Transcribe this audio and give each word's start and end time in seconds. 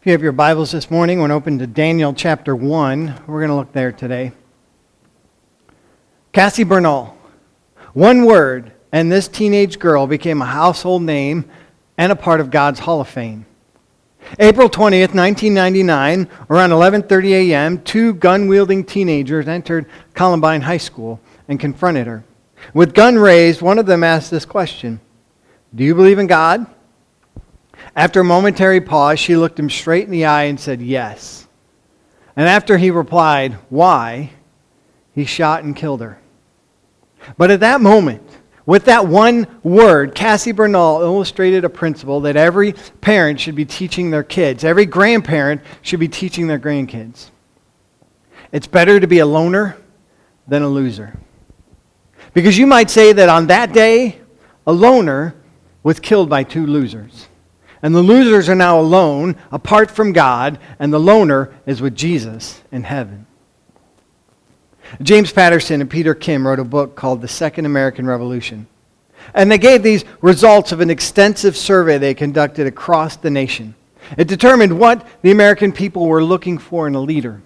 If 0.00 0.06
you 0.06 0.12
have 0.12 0.22
your 0.22 0.32
Bibles 0.32 0.70
this 0.70 0.90
morning, 0.90 1.18
we're 1.18 1.28
going 1.28 1.28
to 1.28 1.34
open 1.34 1.58
to 1.58 1.66
Daniel 1.66 2.14
chapter 2.14 2.56
1. 2.56 3.24
We're 3.26 3.40
going 3.40 3.50
to 3.50 3.54
look 3.54 3.74
there 3.74 3.92
today. 3.92 4.32
Cassie 6.32 6.64
Bernall. 6.64 7.12
One 7.92 8.24
word, 8.24 8.72
and 8.92 9.12
this 9.12 9.28
teenage 9.28 9.78
girl 9.78 10.06
became 10.06 10.40
a 10.40 10.46
household 10.46 11.02
name 11.02 11.44
and 11.98 12.10
a 12.10 12.16
part 12.16 12.40
of 12.40 12.50
God's 12.50 12.80
Hall 12.80 13.02
of 13.02 13.08
Fame. 13.08 13.44
April 14.38 14.70
20th, 14.70 15.14
1999, 15.14 16.30
around 16.48 16.70
11:30 16.70 17.50
a.m., 17.50 17.82
two 17.82 18.14
gun-wielding 18.14 18.84
teenagers 18.84 19.48
entered 19.48 19.84
Columbine 20.14 20.62
High 20.62 20.78
School 20.78 21.20
and 21.46 21.60
confronted 21.60 22.06
her. 22.06 22.24
With 22.72 22.94
gun 22.94 23.18
raised, 23.18 23.60
one 23.60 23.78
of 23.78 23.84
them 23.84 24.02
asked 24.02 24.30
this 24.30 24.46
question: 24.46 24.98
"Do 25.74 25.84
you 25.84 25.94
believe 25.94 26.18
in 26.18 26.26
God?" 26.26 26.64
After 27.96 28.20
a 28.20 28.24
momentary 28.24 28.80
pause, 28.80 29.18
she 29.18 29.36
looked 29.36 29.58
him 29.58 29.70
straight 29.70 30.04
in 30.04 30.10
the 30.10 30.26
eye 30.26 30.44
and 30.44 30.58
said, 30.58 30.80
Yes. 30.80 31.46
And 32.36 32.48
after 32.48 32.78
he 32.78 32.90
replied, 32.90 33.54
Why? 33.68 34.30
he 35.12 35.24
shot 35.24 35.64
and 35.64 35.74
killed 35.74 36.00
her. 36.00 36.18
But 37.36 37.50
at 37.50 37.60
that 37.60 37.80
moment, 37.80 38.22
with 38.64 38.84
that 38.84 39.06
one 39.06 39.46
word, 39.62 40.14
Cassie 40.14 40.52
Bernall 40.52 41.02
illustrated 41.02 41.64
a 41.64 41.68
principle 41.68 42.20
that 42.20 42.36
every 42.36 42.74
parent 43.00 43.40
should 43.40 43.56
be 43.56 43.64
teaching 43.64 44.10
their 44.10 44.22
kids. 44.22 44.62
Every 44.62 44.86
grandparent 44.86 45.62
should 45.82 46.00
be 46.00 46.08
teaching 46.08 46.46
their 46.46 46.58
grandkids. 46.58 47.30
It's 48.52 48.66
better 48.66 49.00
to 49.00 49.06
be 49.06 49.18
a 49.18 49.26
loner 49.26 49.76
than 50.46 50.62
a 50.62 50.68
loser. 50.68 51.18
Because 52.32 52.56
you 52.56 52.66
might 52.66 52.90
say 52.90 53.12
that 53.12 53.28
on 53.28 53.48
that 53.48 53.72
day, 53.72 54.20
a 54.66 54.72
loner 54.72 55.34
was 55.82 55.98
killed 55.98 56.28
by 56.28 56.44
two 56.44 56.66
losers. 56.66 57.26
And 57.82 57.94
the 57.94 58.02
losers 58.02 58.48
are 58.48 58.54
now 58.54 58.78
alone, 58.78 59.36
apart 59.50 59.90
from 59.90 60.12
God, 60.12 60.58
and 60.78 60.92
the 60.92 61.00
loner 61.00 61.54
is 61.66 61.80
with 61.80 61.94
Jesus 61.94 62.62
in 62.70 62.82
heaven. 62.82 63.26
James 65.02 65.32
Patterson 65.32 65.80
and 65.80 65.88
Peter 65.88 66.14
Kim 66.14 66.46
wrote 66.46 66.58
a 66.58 66.64
book 66.64 66.96
called 66.96 67.22
The 67.22 67.28
Second 67.28 67.64
American 67.64 68.06
Revolution. 68.06 68.66
And 69.34 69.50
they 69.50 69.58
gave 69.58 69.82
these 69.82 70.04
results 70.20 70.72
of 70.72 70.80
an 70.80 70.90
extensive 70.90 71.56
survey 71.56 71.98
they 71.98 72.14
conducted 72.14 72.66
across 72.66 73.16
the 73.16 73.30
nation. 73.30 73.74
It 74.16 74.28
determined 74.28 74.78
what 74.78 75.06
the 75.22 75.30
American 75.30 75.72
people 75.72 76.06
were 76.06 76.24
looking 76.24 76.58
for 76.58 76.86
in 76.86 76.94
a 76.94 77.00
leader. 77.00 77.40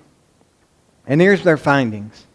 And 1.06 1.20
here's 1.20 1.42
their 1.42 1.56
findings 1.56 2.26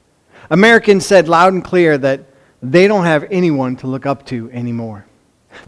Americans 0.50 1.06
said 1.06 1.28
loud 1.28 1.54
and 1.54 1.64
clear 1.64 1.98
that 1.98 2.26
they 2.62 2.88
don't 2.88 3.06
have 3.06 3.26
anyone 3.32 3.76
to 3.78 3.88
look 3.88 4.06
up 4.06 4.26
to 4.28 4.52
anymore. 4.52 5.06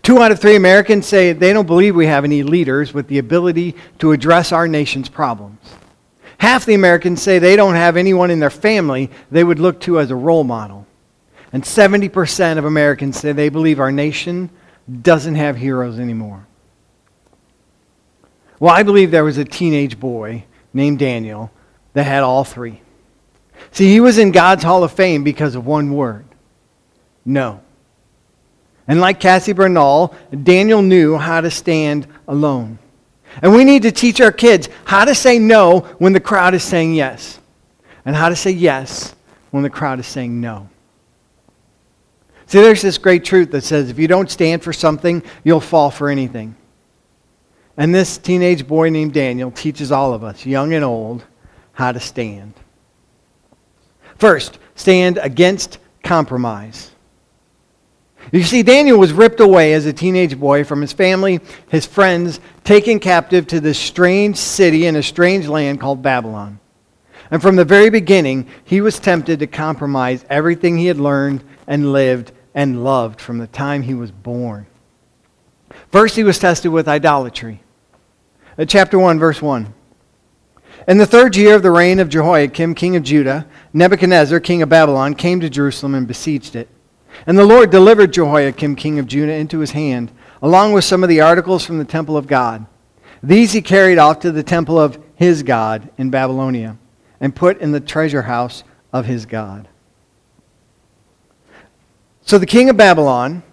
Two 0.04 0.20
out 0.20 0.32
of 0.32 0.40
three 0.40 0.56
Americans 0.56 1.06
say 1.06 1.34
they 1.34 1.54
don't 1.54 1.66
believe 1.66 1.96
we 1.96 2.06
have 2.06 2.24
any 2.24 2.44
leaders 2.44 2.94
with 2.94 3.08
the 3.08 3.18
ability 3.18 3.76
to 4.00 4.12
address 4.12 4.52
our 4.52 4.68
nation's 4.68 5.10
problems. 5.10 5.60
Half 6.38 6.66
the 6.66 6.74
Americans 6.74 7.22
say 7.22 7.40
they 7.40 7.56
don't 7.56 7.76
have 7.76 7.98
anyone 7.98 8.32
in 8.32 8.40
their 8.40 8.50
family 8.50 9.12
they 9.30 9.44
would 9.44 9.60
look 9.60 9.80
to 9.82 10.00
as 10.00 10.12
a 10.12 10.16
role 10.16 10.44
model. 10.44 10.88
And 11.54 11.64
70% 11.64 12.58
of 12.58 12.66
Americans 12.66 13.20
say 13.20 13.32
they 13.32 13.50
believe 13.50 13.80
our 13.80 13.92
nation 13.92 14.50
doesn't 15.02 15.36
have 15.36 15.58
heroes 15.58 16.00
anymore. 16.00 16.48
Well, 18.60 18.74
I 18.74 18.84
believe 18.84 19.12
there 19.12 19.24
was 19.24 19.38
a 19.38 19.46
teenage 19.46 20.00
boy 20.00 20.46
named 20.74 21.00
Daniel 21.00 21.52
that 21.94 22.04
had 22.04 22.24
all 22.24 22.44
three. 22.44 22.82
See, 23.72 23.92
he 23.92 24.00
was 24.00 24.18
in 24.18 24.32
God's 24.32 24.64
Hall 24.64 24.84
of 24.84 24.92
Fame 24.92 25.24
because 25.24 25.56
of 25.56 25.66
one 25.66 25.94
word 25.94 26.26
no. 27.26 27.62
And 28.92 29.00
like 29.00 29.22
Cassie 29.22 29.54
Bernall, 29.54 30.14
Daniel 30.44 30.82
knew 30.82 31.16
how 31.16 31.40
to 31.40 31.50
stand 31.50 32.08
alone. 32.28 32.78
And 33.42 33.54
we 33.54 33.64
need 33.64 33.84
to 33.84 33.92
teach 33.94 34.20
our 34.20 34.34
kids 34.34 34.68
how 34.84 35.06
to 35.06 35.16
say 35.16 35.40
no 35.40 35.80
when 36.00 36.12
the 36.12 36.20
crowd 36.20 36.54
is 36.56 36.62
saying 36.62 36.94
yes, 36.94 37.40
and 38.04 38.18
how 38.18 38.28
to 38.28 38.36
say 38.36 38.52
yes 38.52 39.16
when 39.52 39.64
the 39.64 39.70
crowd 39.70 40.02
is 40.02 40.08
saying 40.08 40.42
no. 40.42 40.70
See, 42.48 42.60
there's 42.60 42.82
this 42.82 42.98
great 42.98 43.24
truth 43.24 43.52
that 43.52 43.64
says 43.64 43.90
if 43.90 43.98
you 43.98 44.10
don't 44.10 44.30
stand 44.30 44.62
for 44.62 44.74
something, 44.74 45.24
you'll 45.46 45.62
fall 45.62 45.90
for 45.90 46.10
anything. 46.10 46.54
And 47.78 47.96
this 47.96 48.18
teenage 48.18 48.68
boy 48.68 48.90
named 48.90 49.14
Daniel 49.14 49.52
teaches 49.52 49.94
all 49.94 50.14
of 50.14 50.26
us, 50.26 50.46
young 50.46 50.74
and 50.74 50.84
old, 50.84 51.24
how 51.72 51.94
to 51.94 52.00
stand. 52.02 52.56
First, 54.18 54.60
stand 54.76 55.18
against 55.18 55.78
compromise. 56.04 56.92
You 58.32 58.44
see, 58.44 58.64
Daniel 58.64 58.98
was 58.98 59.14
ripped 59.14 59.40
away 59.40 59.74
as 59.74 59.86
a 59.86 59.94
teenage 59.94 60.40
boy 60.40 60.64
from 60.64 60.82
his 60.82 60.94
family, 60.94 61.40
his 61.70 61.86
friends, 61.86 62.40
taken 62.64 63.00
captive 63.00 63.48
to 63.48 63.60
this 63.60 63.80
strange 63.80 64.38
city 64.38 64.86
in 64.86 64.96
a 64.96 65.04
strange 65.04 65.48
land 65.48 65.82
called 65.82 66.02
Babylon. 66.02 66.60
And 67.30 67.42
from 67.42 67.56
the 67.56 67.66
very 67.66 67.90
beginning, 67.90 68.48
he 68.64 68.82
was 68.82 69.00
tempted 69.00 69.40
to 69.40 69.48
compromise 69.48 70.26
everything 70.30 70.78
he 70.78 70.88
had 70.88 70.98
learned 70.98 71.44
and 71.68 71.92
lived 71.92 72.32
and 72.54 72.84
loved 72.84 73.22
from 73.22 73.38
the 73.38 73.48
time 73.48 73.82
he 73.82 73.94
was 73.94 74.12
born. 74.12 74.66
First, 75.92 76.16
he 76.16 76.24
was 76.24 76.40
tested 76.40 76.72
with 76.72 76.88
idolatry. 76.88 77.62
At 78.58 78.70
chapter 78.70 79.00
1, 79.00 79.18
verse 79.20 79.42
1. 79.42 79.74
In 80.88 80.98
the 80.98 81.06
third 81.06 81.36
year 81.36 81.56
of 81.56 81.64
the 81.64 81.72
reign 81.72 82.00
of 82.00 82.10
Jehoiakim, 82.10 82.76
king 82.76 82.96
of 82.96 83.04
Judah, 83.04 83.46
Nebuchadnezzar, 83.74 84.40
king 84.40 84.62
of 84.62 84.70
Babylon, 84.70 85.14
came 85.16 85.40
to 85.40 85.50
Jerusalem 85.50 85.96
and 85.96 86.08
besieged 86.08 86.56
it. 86.56 86.68
And 87.26 87.38
the 87.38 87.46
Lord 87.46 87.70
delivered 87.70 88.14
Jehoiakim, 88.14 88.76
king 88.76 89.00
of 89.00 89.08
Judah, 89.08 89.34
into 89.34 89.60
his 89.60 89.72
hand, 89.72 90.12
along 90.42 90.74
with 90.74 90.84
some 90.84 91.04
of 91.04 91.10
the 91.10 91.22
articles 91.22 91.66
from 91.66 91.78
the 91.78 91.86
temple 91.86 92.18
of 92.18 92.28
God. 92.28 92.66
These 93.24 93.54
he 93.54 93.62
carried 93.62 93.98
off 93.98 94.20
to 94.22 94.32
the 94.32 94.44
temple 94.44 94.80
of 94.80 94.98
his 95.16 95.44
God 95.44 95.90
in 95.98 96.10
Babylonia, 96.10 96.78
and 97.20 97.36
put 97.36 97.60
in 97.60 97.72
the 97.72 97.80
treasure 97.80 98.24
house 98.24 98.64
of 98.92 99.06
his 99.06 99.26
God. 99.26 99.68
So 102.24 102.38
the 102.38 102.46
king 102.46 102.70
of 102.70 102.78
Babylon, 102.78 103.44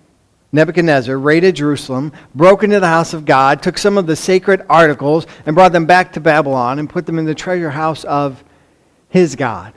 Nebuchadnezzar, 0.52 1.18
raided 1.18 1.56
Jerusalem, 1.56 2.12
broke 2.34 2.62
into 2.62 2.80
the 2.80 2.86
house 2.86 3.12
of 3.12 3.26
God, 3.26 3.62
took 3.62 3.76
some 3.76 3.98
of 3.98 4.06
the 4.06 4.16
sacred 4.16 4.64
articles, 4.70 5.26
and 5.44 5.54
brought 5.54 5.72
them 5.72 5.84
back 5.84 6.14
to 6.14 6.20
Babylon, 6.20 6.78
and 6.78 6.88
put 6.88 7.04
them 7.04 7.18
in 7.18 7.26
the 7.26 7.34
treasure 7.34 7.70
house 7.70 8.04
of 8.04 8.42
his 9.10 9.36
God. 9.36 9.74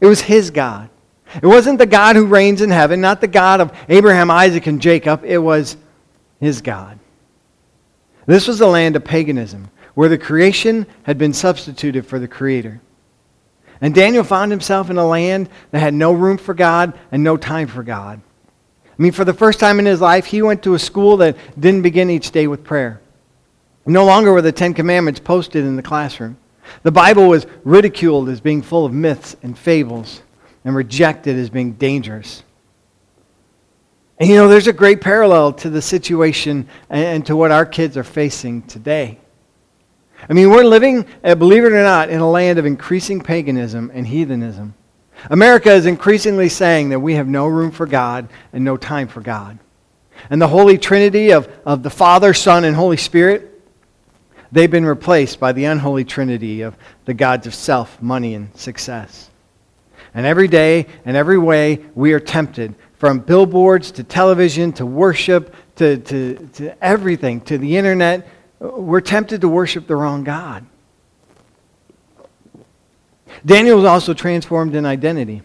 It 0.00 0.06
was 0.06 0.22
his 0.22 0.50
God. 0.50 0.90
It 1.34 1.46
wasn't 1.46 1.78
the 1.78 1.86
God 1.86 2.16
who 2.16 2.26
reigns 2.26 2.60
in 2.60 2.70
heaven, 2.70 3.00
not 3.00 3.20
the 3.20 3.28
God 3.28 3.60
of 3.60 3.72
Abraham, 3.88 4.30
Isaac, 4.30 4.66
and 4.66 4.80
Jacob. 4.80 5.24
It 5.24 5.38
was 5.38 5.76
his 6.40 6.60
God. 6.60 6.98
This 8.26 8.48
was 8.48 8.58
the 8.58 8.66
land 8.66 8.96
of 8.96 9.04
paganism, 9.04 9.70
where 9.94 10.08
the 10.08 10.18
creation 10.18 10.86
had 11.04 11.18
been 11.18 11.32
substituted 11.32 12.06
for 12.06 12.18
the 12.18 12.28
Creator. 12.28 12.80
And 13.80 13.94
Daniel 13.94 14.24
found 14.24 14.50
himself 14.50 14.90
in 14.90 14.98
a 14.98 15.06
land 15.06 15.48
that 15.70 15.80
had 15.80 15.94
no 15.94 16.12
room 16.12 16.36
for 16.36 16.52
God 16.52 16.98
and 17.12 17.22
no 17.22 17.36
time 17.36 17.66
for 17.66 17.82
God. 17.82 18.20
I 18.86 19.02
mean, 19.02 19.12
for 19.12 19.24
the 19.24 19.32
first 19.32 19.58
time 19.58 19.78
in 19.78 19.86
his 19.86 20.00
life, 20.00 20.26
he 20.26 20.42
went 20.42 20.62
to 20.64 20.74
a 20.74 20.78
school 20.78 21.16
that 21.18 21.36
didn't 21.58 21.82
begin 21.82 22.10
each 22.10 22.32
day 22.32 22.46
with 22.46 22.64
prayer. 22.64 23.00
No 23.86 24.04
longer 24.04 24.32
were 24.32 24.42
the 24.42 24.52
Ten 24.52 24.74
Commandments 24.74 25.20
posted 25.20 25.64
in 25.64 25.76
the 25.76 25.82
classroom. 25.82 26.36
The 26.82 26.92
Bible 26.92 27.26
was 27.26 27.46
ridiculed 27.64 28.28
as 28.28 28.40
being 28.40 28.62
full 28.62 28.84
of 28.84 28.92
myths 28.92 29.36
and 29.42 29.58
fables 29.58 30.22
and 30.64 30.74
rejected 30.74 31.36
as 31.36 31.50
being 31.50 31.72
dangerous. 31.72 32.42
And 34.18 34.28
you 34.28 34.36
know, 34.36 34.48
there's 34.48 34.66
a 34.66 34.72
great 34.72 35.00
parallel 35.00 35.54
to 35.54 35.70
the 35.70 35.80
situation 35.80 36.68
and 36.90 37.24
to 37.26 37.34
what 37.34 37.50
our 37.50 37.64
kids 37.64 37.96
are 37.96 38.04
facing 38.04 38.62
today. 38.62 39.18
I 40.28 40.34
mean, 40.34 40.50
we're 40.50 40.64
living, 40.64 41.06
uh, 41.24 41.34
believe 41.34 41.64
it 41.64 41.72
or 41.72 41.82
not, 41.82 42.10
in 42.10 42.20
a 42.20 42.30
land 42.30 42.58
of 42.58 42.66
increasing 42.66 43.22
paganism 43.22 43.90
and 43.94 44.06
heathenism. 44.06 44.74
America 45.30 45.72
is 45.72 45.86
increasingly 45.86 46.50
saying 46.50 46.90
that 46.90 47.00
we 47.00 47.14
have 47.14 47.26
no 47.26 47.46
room 47.46 47.70
for 47.70 47.86
God 47.86 48.28
and 48.52 48.62
no 48.62 48.76
time 48.76 49.08
for 49.08 49.22
God. 49.22 49.58
And 50.28 50.40
the 50.40 50.48
Holy 50.48 50.76
Trinity 50.76 51.32
of, 51.32 51.48
of 51.64 51.82
the 51.82 51.90
Father, 51.90 52.34
Son, 52.34 52.64
and 52.64 52.76
Holy 52.76 52.98
Spirit, 52.98 53.62
they've 54.52 54.70
been 54.70 54.84
replaced 54.84 55.40
by 55.40 55.52
the 55.52 55.64
unholy 55.64 56.04
Trinity 56.04 56.60
of 56.60 56.76
the 57.06 57.14
gods 57.14 57.46
of 57.46 57.54
self, 57.54 58.00
money, 58.02 58.34
and 58.34 58.54
success. 58.54 59.29
And 60.14 60.26
every 60.26 60.48
day 60.48 60.86
and 61.04 61.16
every 61.16 61.38
way 61.38 61.84
we 61.94 62.12
are 62.12 62.20
tempted 62.20 62.74
from 62.94 63.20
billboards 63.20 63.92
to 63.92 64.04
television 64.04 64.72
to 64.74 64.84
worship 64.84 65.54
to, 65.76 65.96
to, 65.96 66.48
to 66.54 66.84
everything, 66.84 67.40
to 67.42 67.56
the 67.56 67.76
internet. 67.76 68.28
We're 68.58 69.00
tempted 69.00 69.40
to 69.40 69.48
worship 69.48 69.86
the 69.86 69.96
wrong 69.96 70.24
God. 70.24 70.66
Daniel 73.46 73.76
was 73.76 73.86
also 73.86 74.12
transformed 74.12 74.74
in 74.74 74.84
identity. 74.84 75.40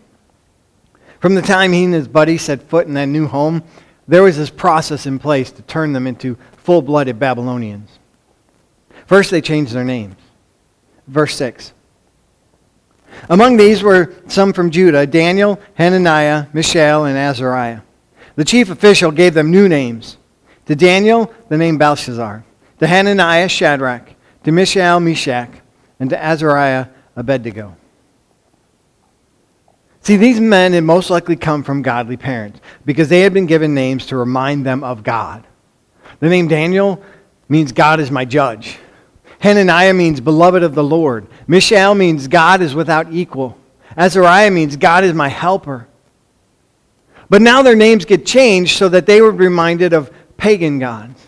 From 1.22 1.36
the 1.36 1.42
time 1.42 1.72
he 1.72 1.86
and 1.86 1.94
his 1.94 2.10
buddy 2.10 2.38
set 2.38 2.64
foot 2.64 2.88
in 2.88 2.94
that 2.96 3.06
new 3.06 3.28
home, 3.28 3.64
there 4.08 4.24
was 4.24 4.36
this 4.36 4.50
process 4.50 5.06
in 5.06 5.18
place 5.20 5.52
to 5.52 5.62
turn 5.62 5.94
them 5.94 6.06
into 6.06 6.38
full 6.58 6.82
blooded 6.82 7.18
Babylonians. 7.18 7.90
First, 9.08 9.32
they 9.32 9.40
changed 9.40 9.72
their 9.72 9.86
names. 9.86 10.16
Verse 11.08 11.36
6 11.36 11.72
among 13.30 13.58
these 13.58 13.84
were 13.84 14.14
some 14.28 14.54
from 14.54 14.72
Judah 14.72 15.06
Daniel, 15.06 15.60
Hananiah, 15.76 16.48
Mishael, 16.54 17.06
and 17.06 17.18
Azariah. 17.18 17.82
The 18.36 18.46
chief 18.46 18.70
official 18.70 19.12
gave 19.12 19.34
them 19.34 19.52
new 19.52 19.70
names. 19.70 20.18
To 20.66 20.76
Daniel, 20.76 21.34
the 21.50 21.58
name 21.58 21.78
Belshazzar. 21.78 22.44
To 22.80 22.88
Hananiah, 22.88 23.48
Shadrach. 23.50 24.14
to 24.44 24.52
Mishael, 24.52 25.00
Meshach, 25.00 25.50
and 26.00 26.10
to 26.10 26.22
Azariah, 26.22 26.88
Abednego. 27.16 27.76
See, 30.02 30.18
these 30.18 30.40
men 30.40 30.74
had 30.74 30.84
most 30.84 31.10
likely 31.10 31.36
come 31.36 31.64
from 31.64 31.82
godly 31.82 32.16
parents 32.16 32.60
because 32.86 33.10
they 33.10 33.22
had 33.22 33.34
been 33.34 33.48
given 33.48 33.74
names 33.74 34.06
to 34.08 34.18
remind 34.18 34.64
them 34.64 34.84
of 34.84 35.04
God. 35.04 35.48
The 36.20 36.30
name 36.30 36.48
Daniel 36.48 37.02
means 37.50 37.72
God 37.72 38.00
is 38.00 38.12
my 38.12 38.24
judge. 38.24 38.78
Hananiah 39.46 39.94
means 39.94 40.20
beloved 40.20 40.64
of 40.64 40.74
the 40.74 40.84
Lord. 40.84 41.28
Mishael 41.46 41.94
means 41.94 42.28
God 42.28 42.64
is 42.64 42.74
without 42.74 43.14
equal. 43.14 43.56
Azariah 43.96 44.50
means 44.50 44.76
God 44.76 45.04
is 45.04 45.14
my 45.14 45.28
helper. 45.28 45.88
But 47.30 47.44
now 47.44 47.62
their 47.62 47.76
names 47.76 48.06
get 48.06 48.26
changed 48.26 48.76
so 48.76 48.90
that 48.90 49.06
they 49.06 49.22
were 49.22 49.30
reminded 49.30 49.94
of 49.94 50.12
pagan 50.36 50.80
gods. 50.80 51.24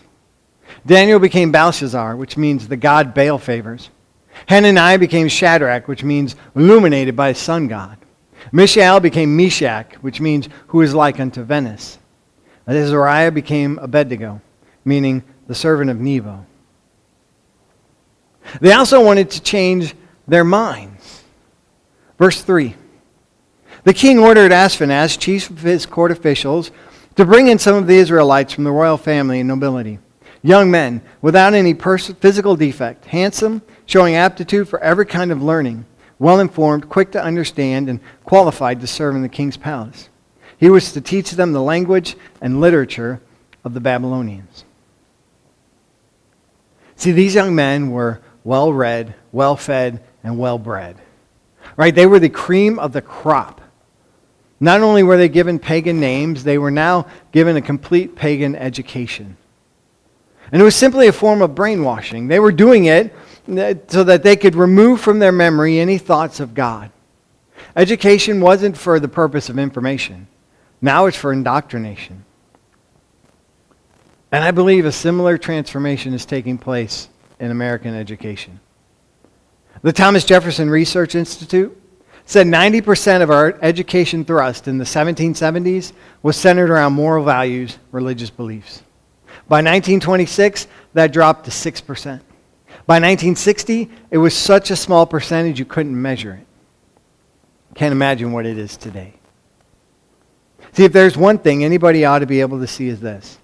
Daniel 0.84 1.20
became 1.20 1.52
Belshazzar, 1.52 2.16
which 2.16 2.36
means 2.36 2.66
the 2.66 2.76
god 2.76 3.14
Baal 3.14 3.38
favors. 3.38 3.88
Hananiah 4.46 4.98
became 4.98 5.28
Shadrach, 5.28 5.86
which 5.86 6.02
means 6.02 6.34
illuminated 6.56 7.14
by 7.14 7.32
sun 7.34 7.68
god. 7.68 7.98
Mishael 8.50 8.98
became 8.98 9.36
Meshach, 9.36 9.94
which 10.00 10.20
means 10.20 10.48
who 10.66 10.80
is 10.80 10.92
like 10.92 11.20
unto 11.20 11.44
Venus. 11.44 12.00
Azariah 12.66 13.30
became 13.30 13.78
Abednego, 13.78 14.40
meaning 14.84 15.22
the 15.46 15.54
servant 15.54 15.88
of 15.88 16.00
Nebo. 16.00 16.44
They 18.60 18.72
also 18.72 19.04
wanted 19.04 19.30
to 19.30 19.42
change 19.42 19.94
their 20.26 20.44
minds. 20.44 21.24
Verse 22.18 22.42
3 22.42 22.74
The 23.84 23.94
king 23.94 24.18
ordered 24.18 24.52
Ashpenaz, 24.52 25.18
chief 25.18 25.50
of 25.50 25.60
his 25.60 25.86
court 25.86 26.10
officials, 26.10 26.70
to 27.16 27.24
bring 27.24 27.48
in 27.48 27.58
some 27.58 27.76
of 27.76 27.86
the 27.86 27.96
Israelites 27.96 28.52
from 28.52 28.64
the 28.64 28.72
royal 28.72 28.96
family 28.96 29.40
and 29.40 29.48
nobility, 29.48 29.98
young 30.42 30.70
men 30.70 31.02
without 31.22 31.54
any 31.54 31.74
pers- 31.74 32.08
physical 32.08 32.56
defect, 32.56 33.04
handsome, 33.06 33.62
showing 33.86 34.14
aptitude 34.14 34.68
for 34.68 34.80
every 34.80 35.06
kind 35.06 35.32
of 35.32 35.42
learning, 35.42 35.84
well 36.18 36.40
informed, 36.40 36.88
quick 36.88 37.12
to 37.12 37.22
understand, 37.22 37.88
and 37.88 38.00
qualified 38.24 38.80
to 38.80 38.86
serve 38.86 39.14
in 39.14 39.22
the 39.22 39.28
king's 39.28 39.56
palace. 39.56 40.08
He 40.58 40.68
was 40.68 40.92
to 40.92 41.00
teach 41.00 41.30
them 41.30 41.52
the 41.52 41.62
language 41.62 42.16
and 42.40 42.60
literature 42.60 43.20
of 43.64 43.74
the 43.74 43.80
Babylonians. 43.80 44.64
See, 46.96 47.12
these 47.12 47.36
young 47.36 47.54
men 47.54 47.90
were 47.90 48.20
well 48.48 48.72
read, 48.72 49.14
well 49.30 49.56
fed, 49.56 50.02
and 50.24 50.38
well 50.38 50.58
bred. 50.58 50.96
Right? 51.76 51.94
They 51.94 52.06
were 52.06 52.18
the 52.18 52.30
cream 52.30 52.78
of 52.78 52.94
the 52.94 53.02
crop. 53.02 53.60
Not 54.58 54.80
only 54.80 55.02
were 55.02 55.18
they 55.18 55.28
given 55.28 55.58
pagan 55.58 56.00
names, 56.00 56.44
they 56.44 56.56
were 56.56 56.70
now 56.70 57.08
given 57.30 57.56
a 57.56 57.60
complete 57.60 58.16
pagan 58.16 58.56
education. 58.56 59.36
And 60.50 60.62
it 60.62 60.64
was 60.64 60.74
simply 60.74 61.08
a 61.08 61.12
form 61.12 61.42
of 61.42 61.54
brainwashing. 61.54 62.28
They 62.28 62.40
were 62.40 62.50
doing 62.50 62.86
it 62.86 63.14
uh, 63.50 63.74
so 63.86 64.02
that 64.04 64.22
they 64.22 64.34
could 64.34 64.54
remove 64.54 65.02
from 65.02 65.18
their 65.18 65.30
memory 65.30 65.78
any 65.78 65.98
thoughts 65.98 66.40
of 66.40 66.54
God. 66.54 66.90
Education 67.76 68.40
wasn't 68.40 68.78
for 68.78 68.98
the 68.98 69.08
purpose 69.08 69.50
of 69.50 69.58
information, 69.58 70.26
now 70.80 71.04
it's 71.04 71.18
for 71.18 71.34
indoctrination. 71.34 72.24
And 74.32 74.42
I 74.42 74.52
believe 74.52 74.86
a 74.86 74.92
similar 74.92 75.36
transformation 75.36 76.14
is 76.14 76.24
taking 76.24 76.56
place 76.56 77.10
in 77.40 77.50
American 77.50 77.94
education. 77.94 78.60
The 79.82 79.92
Thomas 79.92 80.24
Jefferson 80.24 80.70
Research 80.70 81.14
Institute 81.14 81.80
said 82.26 82.46
90% 82.46 83.22
of 83.22 83.30
our 83.30 83.58
education 83.62 84.24
thrust 84.24 84.68
in 84.68 84.76
the 84.76 84.84
1770s 84.84 85.92
was 86.22 86.36
centered 86.36 86.70
around 86.70 86.92
moral 86.92 87.24
values, 87.24 87.78
religious 87.92 88.28
beliefs. 88.28 88.82
By 89.48 89.58
1926, 89.58 90.66
that 90.92 91.12
dropped 91.12 91.44
to 91.46 91.50
6%. 91.50 92.20
By 92.86 92.96
1960, 92.96 93.90
it 94.10 94.18
was 94.18 94.34
such 94.34 94.70
a 94.70 94.76
small 94.76 95.06
percentage 95.06 95.58
you 95.58 95.64
couldn't 95.64 96.00
measure 96.00 96.34
it. 96.34 96.46
Can't 97.74 97.92
imagine 97.92 98.32
what 98.32 98.44
it 98.44 98.58
is 98.58 98.76
today. 98.76 99.14
See, 100.72 100.84
if 100.84 100.92
there's 100.92 101.16
one 101.16 101.38
thing 101.38 101.64
anybody 101.64 102.04
ought 102.04 102.18
to 102.18 102.26
be 102.26 102.40
able 102.40 102.60
to 102.60 102.66
see 102.66 102.88
is 102.88 103.00
this 103.00 103.38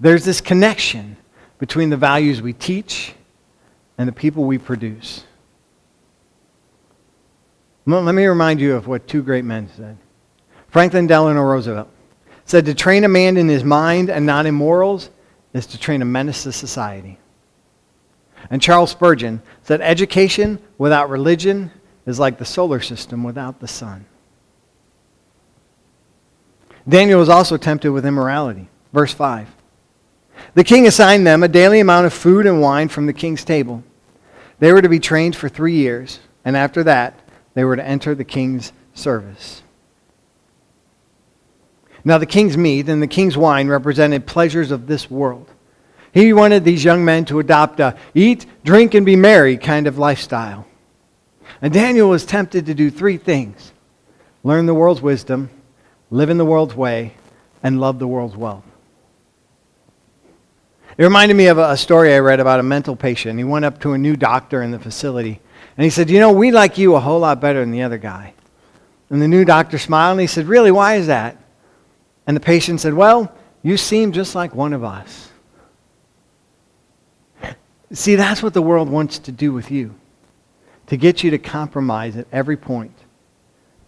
there's 0.00 0.24
this 0.24 0.40
connection 0.40 1.16
between 1.58 1.90
the 1.90 1.96
values 1.96 2.42
we 2.42 2.52
teach 2.52 3.14
and 3.98 4.08
the 4.08 4.12
people 4.12 4.44
we 4.44 4.58
produce. 4.58 5.24
Let 7.86 8.14
me 8.14 8.24
remind 8.24 8.60
you 8.60 8.74
of 8.74 8.86
what 8.86 9.06
two 9.06 9.22
great 9.22 9.44
men 9.44 9.68
said. 9.76 9.98
Franklin 10.68 11.06
Delano 11.06 11.42
Roosevelt 11.42 11.88
said, 12.46 12.64
To 12.64 12.74
train 12.74 13.04
a 13.04 13.08
man 13.08 13.36
in 13.36 13.48
his 13.48 13.62
mind 13.62 14.10
and 14.10 14.24
not 14.24 14.46
in 14.46 14.54
morals 14.54 15.10
is 15.52 15.66
to 15.66 15.78
train 15.78 16.02
a 16.02 16.06
menace 16.06 16.44
to 16.44 16.52
society. 16.52 17.18
And 18.50 18.60
Charles 18.60 18.90
Spurgeon 18.90 19.42
said, 19.62 19.80
Education 19.80 20.58
without 20.78 21.10
religion 21.10 21.70
is 22.06 22.18
like 22.18 22.38
the 22.38 22.44
solar 22.44 22.80
system 22.80 23.22
without 23.22 23.60
the 23.60 23.68
sun. 23.68 24.06
Daniel 26.88 27.18
was 27.18 27.28
also 27.28 27.56
tempted 27.56 27.92
with 27.92 28.04
immorality. 28.04 28.68
Verse 28.92 29.12
5. 29.12 29.48
The 30.54 30.64
king 30.64 30.86
assigned 30.86 31.26
them 31.26 31.42
a 31.42 31.48
daily 31.48 31.80
amount 31.80 32.06
of 32.06 32.12
food 32.12 32.46
and 32.46 32.60
wine 32.60 32.88
from 32.88 33.06
the 33.06 33.12
king's 33.12 33.44
table. 33.44 33.82
They 34.58 34.72
were 34.72 34.82
to 34.82 34.88
be 34.88 35.00
trained 35.00 35.34
for 35.36 35.48
three 35.48 35.74
years, 35.74 36.20
and 36.44 36.56
after 36.56 36.84
that, 36.84 37.18
they 37.54 37.64
were 37.64 37.76
to 37.76 37.84
enter 37.84 38.14
the 38.14 38.24
king's 38.24 38.72
service. 38.94 39.62
Now, 42.04 42.18
the 42.18 42.26
king's 42.26 42.56
meat 42.56 42.88
and 42.88 43.02
the 43.02 43.06
king's 43.06 43.36
wine 43.36 43.68
represented 43.68 44.26
pleasures 44.26 44.70
of 44.70 44.86
this 44.86 45.10
world. 45.10 45.50
He 46.12 46.32
wanted 46.32 46.64
these 46.64 46.84
young 46.84 47.04
men 47.04 47.24
to 47.26 47.40
adopt 47.40 47.80
a 47.80 47.96
eat, 48.14 48.46
drink, 48.62 48.94
and 48.94 49.04
be 49.06 49.16
merry 49.16 49.56
kind 49.56 49.86
of 49.86 49.98
lifestyle. 49.98 50.66
And 51.60 51.72
Daniel 51.72 52.10
was 52.10 52.24
tempted 52.24 52.66
to 52.66 52.74
do 52.74 52.90
three 52.90 53.16
things 53.16 53.72
learn 54.42 54.66
the 54.66 54.74
world's 54.74 55.00
wisdom, 55.00 55.48
live 56.10 56.28
in 56.28 56.36
the 56.36 56.44
world's 56.44 56.74
way, 56.74 57.14
and 57.62 57.80
love 57.80 57.98
the 57.98 58.06
world's 58.06 58.36
wealth. 58.36 58.64
It 60.96 61.02
reminded 61.02 61.36
me 61.36 61.48
of 61.48 61.58
a 61.58 61.76
story 61.76 62.14
I 62.14 62.20
read 62.20 62.38
about 62.38 62.60
a 62.60 62.62
mental 62.62 62.94
patient. 62.94 63.38
He 63.38 63.44
went 63.44 63.64
up 63.64 63.80
to 63.80 63.94
a 63.94 63.98
new 63.98 64.14
doctor 64.14 64.62
in 64.62 64.70
the 64.70 64.78
facility, 64.78 65.40
and 65.76 65.84
he 65.84 65.90
said, 65.90 66.08
You 66.08 66.20
know, 66.20 66.32
we 66.32 66.52
like 66.52 66.78
you 66.78 66.94
a 66.94 67.00
whole 67.00 67.20
lot 67.20 67.40
better 67.40 67.60
than 67.60 67.72
the 67.72 67.82
other 67.82 67.98
guy. 67.98 68.34
And 69.10 69.20
the 69.20 69.28
new 69.28 69.44
doctor 69.44 69.78
smiled, 69.78 70.12
and 70.12 70.20
he 70.20 70.26
said, 70.28 70.46
Really, 70.46 70.70
why 70.70 70.94
is 70.94 71.08
that? 71.08 71.36
And 72.26 72.36
the 72.36 72.40
patient 72.40 72.80
said, 72.80 72.94
Well, 72.94 73.34
you 73.62 73.76
seem 73.76 74.12
just 74.12 74.36
like 74.36 74.54
one 74.54 74.72
of 74.72 74.84
us. 74.84 75.30
See, 77.92 78.14
that's 78.14 78.42
what 78.42 78.54
the 78.54 78.62
world 78.62 78.88
wants 78.88 79.18
to 79.20 79.32
do 79.32 79.52
with 79.52 79.70
you 79.70 79.94
to 80.86 80.96
get 80.96 81.24
you 81.24 81.30
to 81.30 81.38
compromise 81.38 82.16
at 82.16 82.26
every 82.30 82.56
point, 82.56 82.96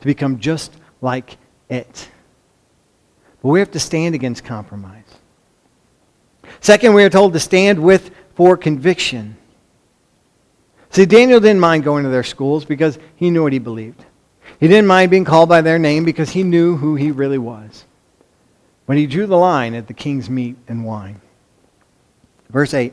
to 0.01 0.07
become 0.07 0.39
just 0.41 0.73
like 1.01 1.37
it. 1.69 2.09
But 3.43 3.49
we 3.49 3.59
have 3.61 3.71
to 3.73 3.81
stand 3.81 4.15
against 4.15 4.45
compromise. 4.45 5.05
Second, 6.61 6.95
we 6.95 7.05
are 7.05 7.11
told 7.11 7.33
to 7.33 7.41
stand 7.41 7.83
with 7.83 8.11
for 8.35 8.57
conviction. 8.57 9.37
See, 10.91 11.07
Daniel 11.07 11.41
didn't 11.41 11.61
mind 11.61 11.85
going 11.85 12.05
to 12.05 12.11
their 12.11 12.25
schools 12.25 12.65
because 12.65 12.99
he 13.17 13.31
knew 13.31 13.43
what 13.43 13.53
he 13.53 13.59
believed. 13.59 14.05
He 14.61 14.69
didn't 14.69 14.87
mind 14.87 15.11
being 15.11 15.25
called 15.25 15.49
by 15.49 15.61
their 15.61 15.79
name 15.79 16.05
because 16.05 16.31
he 16.31 16.43
knew 16.43 16.77
who 16.77 16.97
he 16.97 17.11
really 17.11 17.39
was. 17.39 17.85
But 18.87 18.97
he 18.97 19.07
drew 19.07 19.27
the 19.27 19.37
line 19.37 19.75
at 19.75 19.89
the 19.89 19.95
king's 19.95 20.31
meat 20.31 20.57
and 20.69 20.85
wine. 20.85 21.21
Verse 22.49 22.73
8. 22.73 22.93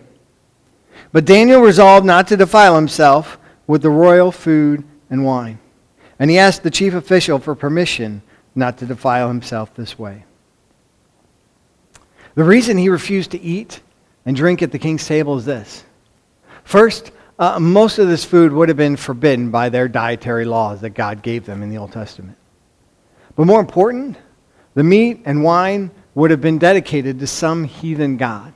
But 1.11 1.25
Daniel 1.25 1.61
resolved 1.61 2.05
not 2.05 2.27
to 2.27 2.37
defile 2.37 2.75
himself 2.75 3.37
with 3.67 3.81
the 3.81 3.89
royal 3.89 4.31
food 4.31 4.83
and 5.09 5.23
wine. 5.23 5.59
And 6.19 6.29
he 6.29 6.37
asked 6.37 6.63
the 6.63 6.71
chief 6.71 6.93
official 6.93 7.39
for 7.39 7.55
permission 7.55 8.21
not 8.55 8.77
to 8.79 8.85
defile 8.85 9.27
himself 9.27 9.73
this 9.75 9.97
way. 9.97 10.25
The 12.35 12.43
reason 12.43 12.77
he 12.77 12.89
refused 12.89 13.31
to 13.31 13.41
eat 13.41 13.81
and 14.25 14.35
drink 14.35 14.61
at 14.61 14.71
the 14.71 14.79
king's 14.79 15.05
table 15.05 15.37
is 15.37 15.45
this. 15.45 15.83
First, 16.63 17.11
uh, 17.37 17.59
most 17.59 17.99
of 17.99 18.07
this 18.07 18.23
food 18.25 18.51
would 18.51 18.69
have 18.69 18.77
been 18.77 18.95
forbidden 18.95 19.51
by 19.51 19.69
their 19.69 19.87
dietary 19.87 20.45
laws 20.45 20.81
that 20.81 20.91
God 20.91 21.21
gave 21.21 21.45
them 21.45 21.61
in 21.61 21.69
the 21.69 21.77
Old 21.77 21.91
Testament. 21.91 22.37
But 23.35 23.45
more 23.45 23.59
important, 23.59 24.17
the 24.73 24.83
meat 24.83 25.21
and 25.25 25.43
wine 25.43 25.91
would 26.15 26.31
have 26.31 26.41
been 26.41 26.57
dedicated 26.57 27.19
to 27.19 27.27
some 27.27 27.63
heathen 27.63 28.17
god. 28.17 28.53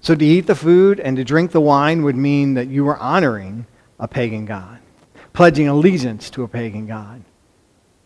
So 0.00 0.14
to 0.14 0.24
eat 0.24 0.46
the 0.46 0.54
food 0.54 1.00
and 1.00 1.16
to 1.16 1.24
drink 1.24 1.50
the 1.50 1.60
wine 1.60 2.02
would 2.04 2.16
mean 2.16 2.54
that 2.54 2.68
you 2.68 2.84
were 2.84 2.98
honoring 2.98 3.66
a 3.98 4.06
pagan 4.06 4.44
god, 4.44 4.78
pledging 5.32 5.68
allegiance 5.68 6.30
to 6.30 6.44
a 6.44 6.48
pagan 6.48 6.86
god. 6.86 7.22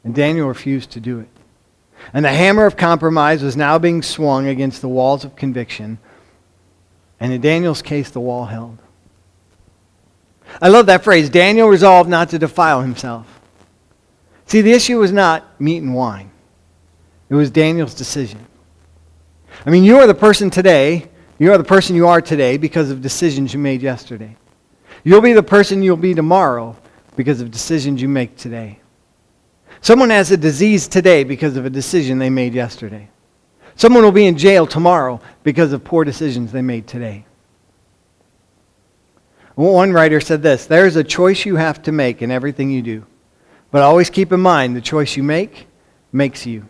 And 0.04 0.14
Daniel 0.14 0.48
refused 0.48 0.90
to 0.92 1.00
do 1.00 1.20
it. 1.20 1.28
And 2.12 2.24
the 2.24 2.30
hammer 2.30 2.66
of 2.66 2.76
compromise 2.76 3.42
was 3.42 3.56
now 3.56 3.78
being 3.78 4.02
swung 4.02 4.46
against 4.46 4.80
the 4.80 4.88
walls 4.88 5.24
of 5.24 5.36
conviction. 5.36 5.98
And 7.20 7.32
in 7.32 7.40
Daniel's 7.40 7.82
case, 7.82 8.10
the 8.10 8.20
wall 8.20 8.44
held. 8.44 8.78
I 10.60 10.68
love 10.68 10.86
that 10.86 11.04
phrase. 11.04 11.30
Daniel 11.30 11.68
resolved 11.68 12.10
not 12.10 12.30
to 12.30 12.38
defile 12.38 12.82
himself. 12.82 13.40
See, 14.46 14.60
the 14.60 14.72
issue 14.72 14.98
was 14.98 15.12
not 15.12 15.60
meat 15.60 15.78
and 15.78 15.94
wine, 15.94 16.30
it 17.30 17.34
was 17.34 17.50
Daniel's 17.50 17.94
decision. 17.94 18.44
I 19.64 19.70
mean, 19.70 19.84
you 19.84 19.98
are 19.98 20.06
the 20.06 20.14
person 20.14 20.50
today, 20.50 21.08
you 21.38 21.52
are 21.52 21.58
the 21.58 21.64
person 21.64 21.96
you 21.96 22.06
are 22.06 22.20
today 22.20 22.56
because 22.56 22.90
of 22.90 23.00
decisions 23.00 23.54
you 23.54 23.58
made 23.58 23.82
yesterday. 23.82 24.36
You'll 25.04 25.20
be 25.20 25.32
the 25.32 25.42
person 25.42 25.82
you'll 25.82 25.96
be 25.96 26.14
tomorrow 26.14 26.76
because 27.16 27.40
of 27.40 27.50
decisions 27.50 28.02
you 28.02 28.08
make 28.08 28.36
today. 28.36 28.78
Someone 29.82 30.10
has 30.10 30.30
a 30.30 30.36
disease 30.36 30.86
today 30.86 31.24
because 31.24 31.56
of 31.56 31.66
a 31.66 31.70
decision 31.70 32.18
they 32.18 32.30
made 32.30 32.54
yesterday. 32.54 33.08
Someone 33.74 34.04
will 34.04 34.12
be 34.12 34.26
in 34.26 34.38
jail 34.38 34.64
tomorrow 34.64 35.20
because 35.42 35.72
of 35.72 35.82
poor 35.82 36.04
decisions 36.04 36.52
they 36.52 36.62
made 36.62 36.86
today. 36.86 37.26
One 39.56 39.92
writer 39.92 40.20
said 40.20 40.40
this 40.40 40.66
There 40.66 40.86
is 40.86 40.94
a 40.94 41.02
choice 41.02 41.44
you 41.44 41.56
have 41.56 41.82
to 41.82 41.92
make 41.92 42.22
in 42.22 42.30
everything 42.30 42.70
you 42.70 42.80
do. 42.80 43.04
But 43.72 43.82
always 43.82 44.08
keep 44.08 44.32
in 44.32 44.40
mind 44.40 44.76
the 44.76 44.80
choice 44.80 45.16
you 45.16 45.24
make 45.24 45.66
makes 46.12 46.46
you. 46.46 46.68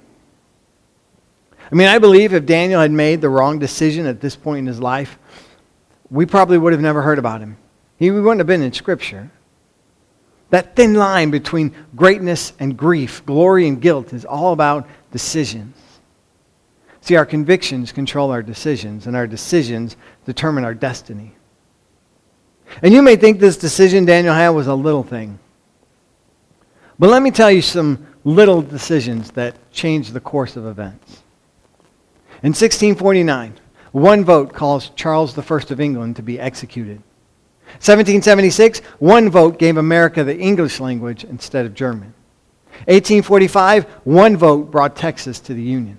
I 1.70 1.74
mean, 1.74 1.88
I 1.88 1.98
believe 1.98 2.32
if 2.32 2.46
Daniel 2.46 2.80
had 2.80 2.92
made 2.92 3.20
the 3.20 3.28
wrong 3.28 3.58
decision 3.58 4.06
at 4.06 4.22
this 4.22 4.36
point 4.36 4.60
in 4.60 4.66
his 4.66 4.80
life, 4.80 5.18
we 6.10 6.24
probably 6.24 6.56
would 6.56 6.72
have 6.72 6.82
never 6.82 7.02
heard 7.02 7.18
about 7.18 7.40
him. 7.40 7.58
He 7.98 8.10
wouldn't 8.10 8.40
have 8.40 8.46
been 8.46 8.62
in 8.62 8.72
Scripture. 8.72 9.30
That 10.52 10.76
thin 10.76 10.92
line 10.92 11.30
between 11.30 11.74
greatness 11.96 12.52
and 12.60 12.76
grief, 12.76 13.24
glory 13.24 13.66
and 13.66 13.80
guilt, 13.80 14.12
is 14.12 14.26
all 14.26 14.52
about 14.52 14.86
decisions. 15.10 15.74
See, 17.00 17.16
our 17.16 17.24
convictions 17.24 17.90
control 17.90 18.30
our 18.30 18.42
decisions, 18.42 19.06
and 19.06 19.16
our 19.16 19.26
decisions 19.26 19.96
determine 20.26 20.62
our 20.64 20.74
destiny. 20.74 21.34
And 22.82 22.92
you 22.92 23.00
may 23.00 23.16
think 23.16 23.40
this 23.40 23.56
decision 23.56 24.04
Daniel 24.04 24.34
had 24.34 24.50
was 24.50 24.66
a 24.66 24.74
little 24.74 25.02
thing. 25.02 25.38
But 26.98 27.08
let 27.08 27.22
me 27.22 27.30
tell 27.30 27.50
you 27.50 27.62
some 27.62 28.06
little 28.22 28.60
decisions 28.60 29.30
that 29.30 29.56
changed 29.72 30.12
the 30.12 30.20
course 30.20 30.56
of 30.58 30.66
events. 30.66 31.22
In 32.42 32.50
1649, 32.50 33.58
one 33.92 34.22
vote 34.22 34.52
calls 34.52 34.90
Charles 34.96 35.38
I 35.38 35.42
of 35.70 35.80
England 35.80 36.16
to 36.16 36.22
be 36.22 36.38
executed. 36.38 37.02
1776, 37.80 38.80
one 38.98 39.30
vote 39.30 39.58
gave 39.58 39.76
America 39.76 40.22
the 40.24 40.36
English 40.36 40.80
language 40.80 41.24
instead 41.24 41.66
of 41.66 41.74
German. 41.74 42.14
1845, 42.86 43.84
one 44.04 44.36
vote 44.36 44.70
brought 44.70 44.96
Texas 44.96 45.40
to 45.40 45.54
the 45.54 45.62
Union. 45.62 45.98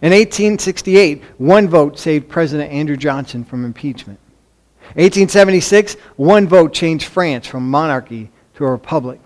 In 0.00 0.12
1868, 0.12 1.22
one 1.38 1.68
vote 1.68 1.98
saved 1.98 2.28
President 2.28 2.72
Andrew 2.72 2.96
Johnson 2.96 3.44
from 3.44 3.64
impeachment. 3.64 4.18
1876, 4.94 5.94
one 6.16 6.46
vote 6.46 6.72
changed 6.72 7.06
France 7.06 7.46
from 7.46 7.70
monarchy 7.70 8.30
to 8.54 8.64
a 8.64 8.70
republic. 8.70 9.20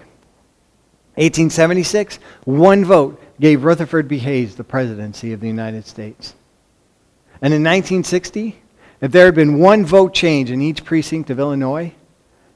1876, 1.17 2.19
one 2.45 2.85
vote 2.85 3.21
gave 3.41 3.65
Rutherford 3.65 4.07
B. 4.07 4.19
Hayes 4.19 4.55
the 4.55 4.65
presidency 4.65 5.33
of 5.33 5.41
the 5.41 5.47
United 5.47 5.87
States. 5.87 6.35
And 7.41 7.53
in 7.53 7.63
1960, 7.63 8.57
if 9.01 9.13
there 9.13 9.27
had 9.27 9.35
been 9.35 9.59
one 9.59 9.85
vote 9.85 10.15
change 10.15 10.51
in 10.51 10.63
each 10.63 10.85
precinct 10.85 11.31
of 11.31 11.39
Illinois, 11.39 11.93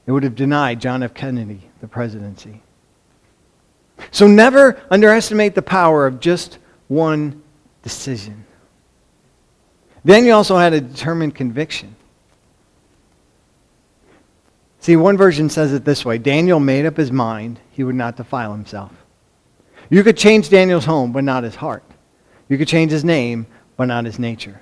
it 0.05 0.11
would 0.11 0.23
have 0.23 0.35
denied 0.35 0.81
John 0.81 1.03
F. 1.03 1.13
Kennedy 1.13 1.69
the 1.81 1.87
presidency. 1.87 2.61
So 4.11 4.27
never 4.27 4.81
underestimate 4.89 5.55
the 5.55 5.61
power 5.61 6.07
of 6.07 6.19
just 6.19 6.57
one 6.87 7.41
decision. 7.83 8.45
Then 10.03 10.25
you 10.25 10.33
also 10.33 10.57
had 10.57 10.73
a 10.73 10.81
determined 10.81 11.35
conviction. 11.35 11.95
See, 14.79 14.95
one 14.95 15.15
version 15.17 15.49
says 15.49 15.73
it 15.73 15.85
this 15.85 16.03
way 16.03 16.17
Daniel 16.17 16.59
made 16.59 16.85
up 16.85 16.97
his 16.97 17.11
mind 17.11 17.59
he 17.71 17.83
would 17.83 17.95
not 17.95 18.15
defile 18.15 18.51
himself. 18.51 18.91
You 19.89 20.03
could 20.03 20.17
change 20.17 20.49
Daniel's 20.49 20.85
home, 20.85 21.11
but 21.11 21.23
not 21.23 21.43
his 21.43 21.55
heart. 21.55 21.83
You 22.47 22.57
could 22.57 22.67
change 22.67 22.91
his 22.91 23.03
name, 23.03 23.45
but 23.77 23.85
not 23.85 24.05
his 24.05 24.17
nature. 24.17 24.61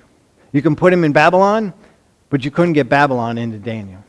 You 0.52 0.62
can 0.62 0.76
put 0.76 0.92
him 0.92 1.04
in 1.04 1.12
Babylon, 1.12 1.72
but 2.28 2.44
you 2.44 2.50
couldn't 2.50 2.72
get 2.72 2.88
Babylon 2.88 3.38
into 3.38 3.58
Daniel. 3.58 4.04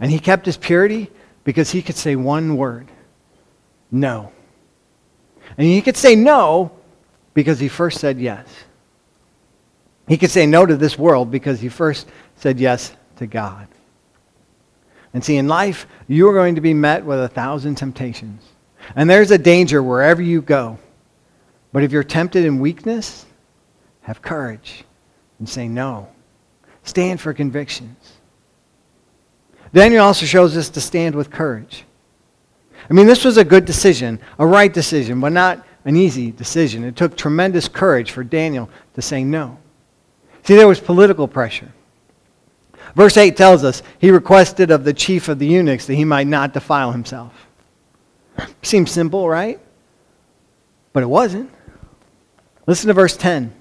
And 0.00 0.10
he 0.10 0.18
kept 0.18 0.46
his 0.46 0.56
purity 0.56 1.10
because 1.44 1.70
he 1.70 1.82
could 1.82 1.96
say 1.96 2.16
one 2.16 2.56
word 2.56 2.88
no. 3.90 4.32
And 5.58 5.66
he 5.66 5.82
could 5.82 5.98
say 5.98 6.16
no 6.16 6.72
because 7.34 7.60
he 7.60 7.68
first 7.68 8.00
said 8.00 8.18
yes. 8.18 8.46
He 10.08 10.16
could 10.16 10.30
say 10.30 10.46
no 10.46 10.64
to 10.64 10.76
this 10.76 10.98
world 10.98 11.30
because 11.30 11.60
he 11.60 11.68
first 11.68 12.08
said 12.36 12.58
yes 12.58 12.92
to 13.16 13.26
God. 13.26 13.68
And 15.14 15.22
see, 15.22 15.36
in 15.36 15.46
life, 15.46 15.86
you 16.08 16.26
are 16.28 16.32
going 16.32 16.54
to 16.54 16.62
be 16.62 16.72
met 16.72 17.04
with 17.04 17.20
a 17.20 17.28
thousand 17.28 17.74
temptations. 17.74 18.42
And 18.96 19.08
there's 19.08 19.30
a 19.30 19.38
danger 19.38 19.82
wherever 19.82 20.22
you 20.22 20.40
go. 20.40 20.78
But 21.70 21.84
if 21.84 21.92
you're 21.92 22.02
tempted 22.02 22.46
in 22.46 22.60
weakness, 22.60 23.26
have 24.02 24.22
courage 24.22 24.84
and 25.42 25.48
say 25.48 25.66
no. 25.66 26.06
Stand 26.84 27.20
for 27.20 27.34
convictions. 27.34 28.12
Daniel 29.74 30.04
also 30.04 30.24
shows 30.24 30.56
us 30.56 30.68
to 30.68 30.80
stand 30.80 31.16
with 31.16 31.32
courage. 31.32 31.84
I 32.88 32.92
mean, 32.92 33.08
this 33.08 33.24
was 33.24 33.38
a 33.38 33.44
good 33.44 33.64
decision, 33.64 34.20
a 34.38 34.46
right 34.46 34.72
decision, 34.72 35.20
but 35.20 35.32
not 35.32 35.66
an 35.84 35.96
easy 35.96 36.30
decision. 36.30 36.84
It 36.84 36.94
took 36.94 37.16
tremendous 37.16 37.66
courage 37.66 38.12
for 38.12 38.22
Daniel 38.22 38.70
to 38.94 39.02
say 39.02 39.24
no. 39.24 39.58
See, 40.44 40.54
there 40.54 40.68
was 40.68 40.78
political 40.78 41.26
pressure. 41.26 41.72
Verse 42.94 43.16
8 43.16 43.36
tells 43.36 43.64
us 43.64 43.82
he 43.98 44.12
requested 44.12 44.70
of 44.70 44.84
the 44.84 44.94
chief 44.94 45.28
of 45.28 45.40
the 45.40 45.46
eunuchs 45.48 45.86
that 45.86 45.94
he 45.94 46.04
might 46.04 46.28
not 46.28 46.52
defile 46.52 46.92
himself. 46.92 47.48
Seems 48.62 48.92
simple, 48.92 49.28
right? 49.28 49.58
But 50.92 51.02
it 51.02 51.06
wasn't. 51.06 51.50
Listen 52.64 52.86
to 52.86 52.94
verse 52.94 53.16
10. 53.16 53.52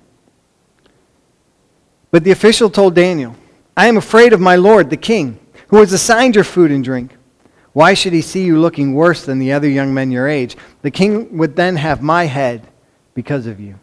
But 2.12 2.24
the 2.24 2.32
official 2.32 2.70
told 2.70 2.94
Daniel, 2.94 3.36
I 3.76 3.88
am 3.88 3.98
afraid 3.98 4.34
of 4.34 4.40
my 4.40 4.58
lord, 4.58 4.90
the 4.90 4.98
king, 4.98 5.40
who 5.70 5.78
has 5.78 5.94
assigned 5.94 6.36
your 6.36 6.44
food 6.44 6.72
and 6.72 6.84
drink. 6.84 7.16
Why 7.74 7.94
should 7.94 8.12
he 8.12 8.22
see 8.22 8.44
you 8.44 8.60
looking 8.60 8.94
worse 8.94 9.26
than 9.26 9.40
the 9.40 9.54
other 9.54 9.70
young 9.70 9.94
men 9.94 10.12
your 10.12 10.28
age? 10.28 10.58
The 10.82 10.92
king 10.92 11.38
would 11.38 11.56
then 11.56 11.78
have 11.78 12.02
my 12.02 12.26
head 12.26 12.68
because 13.14 13.48
of 13.48 13.62
you. 13.62 13.80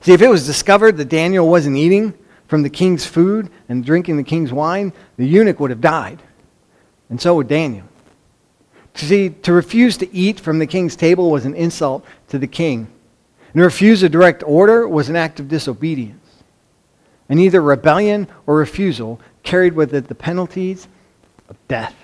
See, 0.00 0.12
if 0.12 0.22
it 0.22 0.28
was 0.28 0.46
discovered 0.46 0.96
that 0.96 1.08
Daniel 1.08 1.48
wasn't 1.48 1.76
eating, 1.76 2.14
from 2.50 2.62
the 2.62 2.68
king's 2.68 3.06
food 3.06 3.48
and 3.68 3.84
drinking 3.84 4.16
the 4.16 4.24
king's 4.24 4.52
wine, 4.52 4.92
the 5.16 5.24
eunuch 5.24 5.60
would 5.60 5.70
have 5.70 5.80
died. 5.80 6.20
And 7.08 7.20
so 7.20 7.36
would 7.36 7.46
Daniel. 7.46 7.86
See, 8.94 9.30
to 9.30 9.52
refuse 9.52 9.96
to 9.98 10.12
eat 10.12 10.40
from 10.40 10.58
the 10.58 10.66
king's 10.66 10.96
table 10.96 11.30
was 11.30 11.46
an 11.46 11.54
insult 11.54 12.04
to 12.28 12.40
the 12.40 12.48
king. 12.48 12.88
And 13.52 13.60
to 13.60 13.62
refuse 13.62 14.02
a 14.02 14.08
direct 14.08 14.42
order 14.44 14.88
was 14.88 15.08
an 15.08 15.14
act 15.14 15.38
of 15.38 15.46
disobedience. 15.46 16.19
And 17.30 17.40
either 17.40 17.62
rebellion 17.62 18.28
or 18.46 18.56
refusal 18.56 19.20
carried 19.42 19.72
with 19.72 19.94
it 19.94 20.08
the 20.08 20.14
penalties 20.14 20.86
of 21.48 21.56
death. 21.68 21.94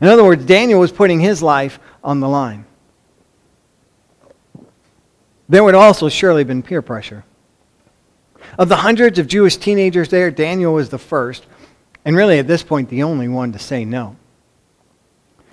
In 0.00 0.06
other 0.06 0.22
words, 0.22 0.44
Daniel 0.44 0.78
was 0.78 0.92
putting 0.92 1.18
his 1.18 1.42
life 1.42 1.80
on 2.04 2.20
the 2.20 2.28
line. 2.28 2.64
There 5.48 5.64
would 5.64 5.74
also 5.74 6.08
surely 6.08 6.40
have 6.40 6.48
been 6.48 6.62
peer 6.62 6.82
pressure. 6.82 7.24
Of 8.58 8.68
the 8.68 8.76
hundreds 8.76 9.18
of 9.18 9.26
Jewish 9.26 9.56
teenagers 9.56 10.08
there, 10.08 10.30
Daniel 10.30 10.74
was 10.74 10.90
the 10.90 10.98
first, 10.98 11.46
and 12.04 12.16
really 12.16 12.38
at 12.38 12.46
this 12.46 12.62
point 12.62 12.88
the 12.88 13.02
only 13.02 13.28
one 13.28 13.52
to 13.52 13.58
say 13.58 13.84
no. 13.84 14.16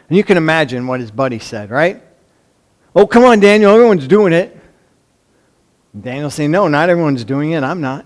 And 0.09 0.17
you 0.17 0.23
can 0.23 0.37
imagine 0.37 0.87
what 0.87 0.99
his 0.99 1.09
buddy 1.09 1.39
said, 1.39 1.69
right? 1.71 2.01
Oh, 2.93 3.07
come 3.07 3.23
on, 3.23 3.39
Daniel, 3.39 3.71
everyone's 3.71 4.07
doing 4.07 4.33
it. 4.33 4.57
Daniel 5.99 6.29
saying, 6.29 6.51
No, 6.51 6.67
not 6.67 6.89
everyone's 6.89 7.23
doing 7.23 7.51
it. 7.51 7.63
I'm 7.63 7.81
not. 7.81 8.05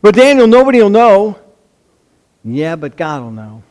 But 0.00 0.14
Daniel, 0.14 0.46
nobody 0.46 0.80
will 0.80 0.90
know. 0.90 1.38
Yeah, 2.44 2.76
but 2.76 2.96
God 2.96 3.22
will 3.22 3.30
know. 3.30 3.62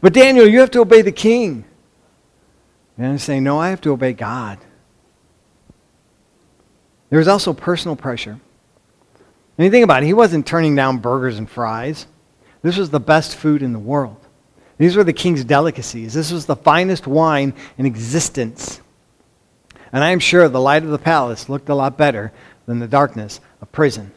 But 0.00 0.12
Daniel, 0.12 0.46
you 0.46 0.60
have 0.60 0.70
to 0.72 0.80
obey 0.80 1.02
the 1.02 1.12
king. 1.12 1.64
And 2.96 3.12
I 3.14 3.16
say, 3.16 3.40
No, 3.40 3.58
I 3.58 3.70
have 3.70 3.80
to 3.82 3.92
obey 3.92 4.12
God. 4.12 4.58
There 7.10 7.18
was 7.18 7.28
also 7.28 7.52
personal 7.52 7.96
pressure. 7.96 8.38
And 9.56 9.64
you 9.64 9.70
think 9.70 9.84
about 9.84 10.02
it, 10.02 10.06
he 10.06 10.14
wasn't 10.14 10.46
turning 10.46 10.74
down 10.74 10.98
burgers 10.98 11.38
and 11.38 11.48
fries. 11.48 12.06
This 12.62 12.76
was 12.76 12.90
the 12.90 13.00
best 13.00 13.36
food 13.36 13.62
in 13.62 13.72
the 13.72 13.78
world. 13.78 14.16
These 14.78 14.96
were 14.96 15.04
the 15.04 15.12
king's 15.12 15.44
delicacies. 15.44 16.14
This 16.14 16.32
was 16.32 16.46
the 16.46 16.56
finest 16.56 17.06
wine 17.06 17.54
in 17.78 17.86
existence. 17.86 18.80
And 19.92 20.02
I 20.02 20.10
am 20.10 20.18
sure 20.18 20.48
the 20.48 20.60
light 20.60 20.82
of 20.82 20.90
the 20.90 20.98
palace 20.98 21.48
looked 21.48 21.68
a 21.68 21.74
lot 21.74 21.96
better 21.96 22.32
than 22.66 22.80
the 22.80 22.88
darkness 22.88 23.40
of 23.60 23.70
prison. 23.70 24.10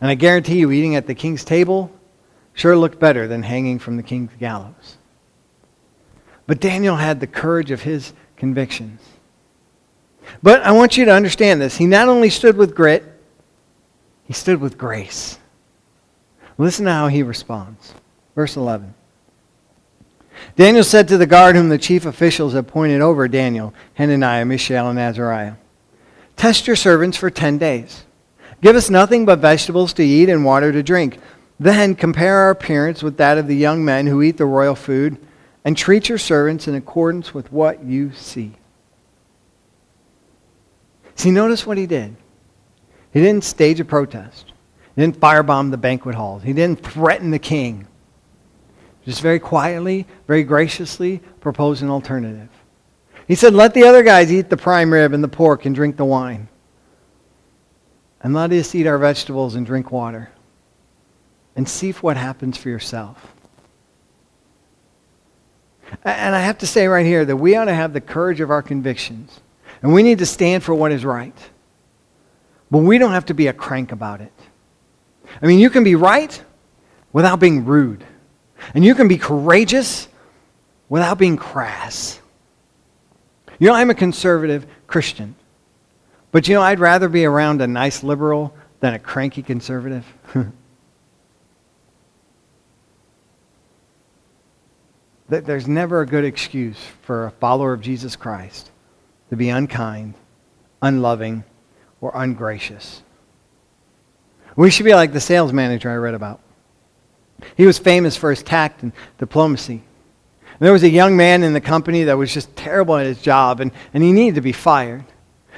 And 0.00 0.10
I 0.10 0.14
guarantee 0.14 0.58
you, 0.58 0.70
eating 0.70 0.96
at 0.96 1.06
the 1.06 1.14
king's 1.14 1.44
table 1.44 1.90
sure 2.54 2.76
looked 2.76 2.98
better 2.98 3.28
than 3.28 3.42
hanging 3.42 3.78
from 3.78 3.96
the 3.96 4.02
king's 4.02 4.32
gallows. 4.38 4.96
But 6.46 6.60
Daniel 6.60 6.96
had 6.96 7.20
the 7.20 7.26
courage 7.26 7.70
of 7.70 7.82
his 7.82 8.12
convictions. 8.36 9.00
But 10.42 10.62
I 10.62 10.72
want 10.72 10.96
you 10.96 11.04
to 11.04 11.12
understand 11.12 11.60
this. 11.60 11.76
He 11.76 11.86
not 11.86 12.08
only 12.08 12.30
stood 12.30 12.56
with 12.56 12.74
grit, 12.74 13.04
he 14.24 14.32
stood 14.32 14.60
with 14.60 14.78
grace. 14.78 15.38
Listen 16.58 16.86
to 16.86 16.92
how 16.92 17.08
he 17.08 17.22
responds. 17.22 17.94
Verse 18.34 18.56
11. 18.56 18.94
Daniel 20.56 20.84
said 20.84 21.08
to 21.08 21.18
the 21.18 21.26
guard 21.26 21.56
whom 21.56 21.68
the 21.68 21.78
chief 21.78 22.04
officials 22.06 22.54
appointed 22.54 23.00
over 23.00 23.28
Daniel, 23.28 23.72
Hananiah, 23.94 24.44
Mishael, 24.44 24.90
and 24.90 24.98
Azariah, 24.98 25.54
Test 26.36 26.66
your 26.66 26.76
servants 26.76 27.16
for 27.16 27.30
ten 27.30 27.56
days. 27.56 28.04
Give 28.62 28.76
us 28.76 28.90
nothing 28.90 29.24
but 29.24 29.38
vegetables 29.38 29.92
to 29.94 30.04
eat 30.04 30.28
and 30.28 30.44
water 30.44 30.72
to 30.72 30.82
drink. 30.82 31.18
Then 31.58 31.94
compare 31.94 32.36
our 32.38 32.50
appearance 32.50 33.02
with 33.02 33.16
that 33.18 33.38
of 33.38 33.46
the 33.46 33.56
young 33.56 33.84
men 33.84 34.06
who 34.06 34.22
eat 34.22 34.36
the 34.36 34.46
royal 34.46 34.74
food, 34.74 35.18
and 35.64 35.76
treat 35.76 36.08
your 36.08 36.18
servants 36.18 36.68
in 36.68 36.74
accordance 36.74 37.34
with 37.34 37.50
what 37.50 37.82
you 37.82 38.12
see. 38.12 38.52
See, 41.16 41.30
notice 41.30 41.66
what 41.66 41.76
he 41.76 41.86
did. 41.86 42.14
He 43.12 43.20
didn't 43.20 43.44
stage 43.44 43.80
a 43.80 43.84
protest. 43.84 44.52
He 44.94 45.00
didn't 45.00 45.18
firebomb 45.18 45.70
the 45.70 45.76
banquet 45.76 46.14
halls. 46.14 46.42
He 46.42 46.52
didn't 46.52 46.84
threaten 46.84 47.30
the 47.30 47.38
king. 47.38 47.88
Just 49.04 49.22
very 49.22 49.38
quietly, 49.38 50.06
very 50.26 50.44
graciously 50.44 51.20
proposed 51.40 51.82
an 51.82 51.90
alternative. 51.90 52.48
He 53.26 53.34
said, 53.34 53.54
Let 53.54 53.74
the 53.74 53.84
other 53.84 54.02
guys 54.02 54.32
eat 54.32 54.50
the 54.50 54.56
prime 54.56 54.92
rib 54.92 55.12
and 55.12 55.24
the 55.24 55.28
pork 55.28 55.64
and 55.64 55.74
drink 55.74 55.96
the 55.96 56.04
wine. 56.04 56.48
And 58.22 58.34
let 58.34 58.52
us 58.52 58.74
eat 58.74 58.86
our 58.86 58.98
vegetables 58.98 59.54
and 59.54 59.66
drink 59.66 59.92
water. 59.92 60.30
And 61.54 61.68
see 61.68 61.92
what 61.92 62.16
happens 62.16 62.58
for 62.58 62.68
yourself. 62.68 63.34
And 66.04 66.34
I 66.34 66.40
have 66.40 66.58
to 66.58 66.66
say 66.66 66.86
right 66.86 67.06
here 67.06 67.24
that 67.24 67.36
we 67.36 67.56
ought 67.56 67.66
to 67.66 67.74
have 67.74 67.92
the 67.92 68.00
courage 68.00 68.40
of 68.40 68.50
our 68.50 68.62
convictions. 68.62 69.40
And 69.82 69.92
we 69.92 70.02
need 70.02 70.18
to 70.18 70.26
stand 70.26 70.64
for 70.64 70.74
what 70.74 70.92
is 70.92 71.04
right. 71.04 71.36
But 72.70 72.78
we 72.78 72.98
don't 72.98 73.12
have 73.12 73.26
to 73.26 73.34
be 73.34 73.46
a 73.46 73.52
crank 73.52 73.92
about 73.92 74.20
it. 74.20 74.32
I 75.40 75.46
mean, 75.46 75.58
you 75.58 75.70
can 75.70 75.84
be 75.84 75.94
right 75.94 76.42
without 77.12 77.40
being 77.40 77.64
rude. 77.64 78.04
And 78.74 78.84
you 78.84 78.94
can 78.94 79.08
be 79.08 79.18
courageous 79.18 80.08
without 80.88 81.18
being 81.18 81.36
crass. 81.36 82.20
You 83.58 83.68
know, 83.68 83.74
I'm 83.74 83.90
a 83.90 83.94
conservative 83.94 84.66
Christian. 84.86 85.34
But 86.36 86.46
you 86.48 86.54
know, 86.54 86.60
I'd 86.60 86.80
rather 86.80 87.08
be 87.08 87.24
around 87.24 87.62
a 87.62 87.66
nice 87.66 88.02
liberal 88.02 88.54
than 88.80 88.92
a 88.92 88.98
cranky 88.98 89.42
conservative. 89.42 90.04
There's 95.30 95.66
never 95.66 96.02
a 96.02 96.06
good 96.06 96.26
excuse 96.26 96.76
for 97.00 97.24
a 97.24 97.30
follower 97.30 97.72
of 97.72 97.80
Jesus 97.80 98.16
Christ 98.16 98.70
to 99.30 99.36
be 99.36 99.48
unkind, 99.48 100.12
unloving, 100.82 101.42
or 102.02 102.12
ungracious. 102.14 103.02
We 104.56 104.70
should 104.70 104.84
be 104.84 104.92
like 104.92 105.14
the 105.14 105.20
sales 105.22 105.54
manager 105.54 105.88
I 105.88 105.96
read 105.96 106.12
about. 106.12 106.42
He 107.56 107.64
was 107.64 107.78
famous 107.78 108.14
for 108.14 108.28
his 108.28 108.42
tact 108.42 108.82
and 108.82 108.92
diplomacy. 109.16 109.84
There 110.58 110.74
was 110.74 110.82
a 110.82 110.90
young 110.90 111.16
man 111.16 111.42
in 111.42 111.54
the 111.54 111.62
company 111.62 112.04
that 112.04 112.18
was 112.18 112.34
just 112.34 112.54
terrible 112.56 112.96
at 112.96 113.06
his 113.06 113.22
job, 113.22 113.60
and, 113.60 113.72
and 113.94 114.02
he 114.02 114.12
needed 114.12 114.34
to 114.34 114.42
be 114.42 114.52
fired. 114.52 115.06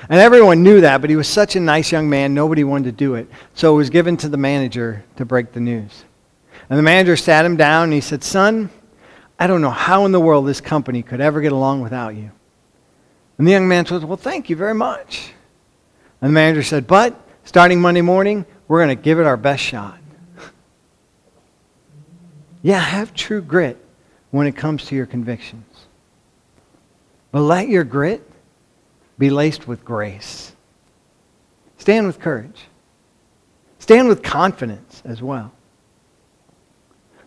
And 0.08 0.20
everyone 0.20 0.62
knew 0.62 0.80
that, 0.80 1.00
but 1.00 1.10
he 1.10 1.16
was 1.16 1.28
such 1.28 1.56
a 1.56 1.60
nice 1.60 1.90
young 1.92 2.08
man, 2.08 2.34
nobody 2.34 2.64
wanted 2.64 2.84
to 2.84 2.92
do 2.92 3.14
it. 3.14 3.28
So 3.54 3.74
it 3.74 3.76
was 3.76 3.90
given 3.90 4.16
to 4.18 4.28
the 4.28 4.36
manager 4.36 5.04
to 5.16 5.24
break 5.24 5.52
the 5.52 5.60
news. 5.60 6.04
And 6.70 6.78
the 6.78 6.82
manager 6.82 7.16
sat 7.16 7.44
him 7.44 7.56
down 7.56 7.84
and 7.84 7.92
he 7.92 8.00
said, 8.00 8.22
Son, 8.22 8.70
I 9.38 9.46
don't 9.46 9.60
know 9.60 9.70
how 9.70 10.04
in 10.04 10.12
the 10.12 10.20
world 10.20 10.46
this 10.46 10.60
company 10.60 11.02
could 11.02 11.20
ever 11.20 11.40
get 11.40 11.52
along 11.52 11.80
without 11.80 12.14
you. 12.14 12.30
And 13.38 13.46
the 13.46 13.52
young 13.52 13.68
man 13.68 13.86
said, 13.86 14.04
Well, 14.04 14.16
thank 14.16 14.50
you 14.50 14.56
very 14.56 14.74
much. 14.74 15.32
And 16.20 16.30
the 16.30 16.34
manager 16.34 16.62
said, 16.62 16.86
But 16.86 17.18
starting 17.44 17.80
Monday 17.80 18.02
morning, 18.02 18.44
we're 18.66 18.84
going 18.84 18.96
to 18.96 19.02
give 19.02 19.18
it 19.18 19.26
our 19.26 19.36
best 19.36 19.62
shot. 19.62 19.98
yeah, 22.62 22.80
have 22.80 23.14
true 23.14 23.40
grit 23.40 23.82
when 24.30 24.46
it 24.46 24.56
comes 24.56 24.84
to 24.86 24.96
your 24.96 25.06
convictions. 25.06 25.64
But 27.30 27.40
let 27.40 27.68
your 27.68 27.84
grit 27.84 28.27
be 29.18 29.30
laced 29.30 29.66
with 29.66 29.84
grace. 29.84 30.52
Stand 31.78 32.06
with 32.06 32.20
courage. 32.20 32.66
Stand 33.78 34.08
with 34.08 34.22
confidence 34.22 35.02
as 35.04 35.22
well. 35.22 35.52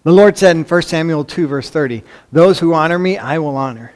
The 0.03 0.11
Lord 0.11 0.37
said 0.37 0.55
in 0.55 0.63
1 0.63 0.81
Samuel 0.81 1.23
2, 1.23 1.47
verse 1.47 1.69
30, 1.69 2.03
Those 2.31 2.59
who 2.59 2.73
honor 2.73 2.97
me, 2.97 3.17
I 3.17 3.37
will 3.37 3.55
honor. 3.55 3.93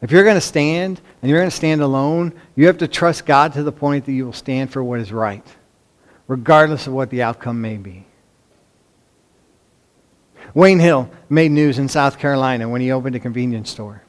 If 0.00 0.10
you're 0.12 0.24
going 0.24 0.36
to 0.36 0.40
stand 0.40 1.00
and 1.20 1.30
you're 1.30 1.40
going 1.40 1.50
to 1.50 1.56
stand 1.56 1.80
alone, 1.80 2.32
you 2.54 2.66
have 2.66 2.78
to 2.78 2.88
trust 2.88 3.26
God 3.26 3.52
to 3.54 3.62
the 3.62 3.72
point 3.72 4.04
that 4.04 4.12
you 4.12 4.26
will 4.26 4.32
stand 4.32 4.70
for 4.70 4.84
what 4.84 5.00
is 5.00 5.12
right, 5.12 5.44
regardless 6.28 6.86
of 6.86 6.92
what 6.92 7.10
the 7.10 7.22
outcome 7.22 7.60
may 7.60 7.76
be. 7.76 8.04
Wayne 10.54 10.78
Hill 10.78 11.10
made 11.28 11.50
news 11.50 11.78
in 11.78 11.88
South 11.88 12.18
Carolina 12.18 12.68
when 12.68 12.80
he 12.80 12.92
opened 12.92 13.16
a 13.16 13.20
convenience 13.20 13.70
store. 13.70 14.02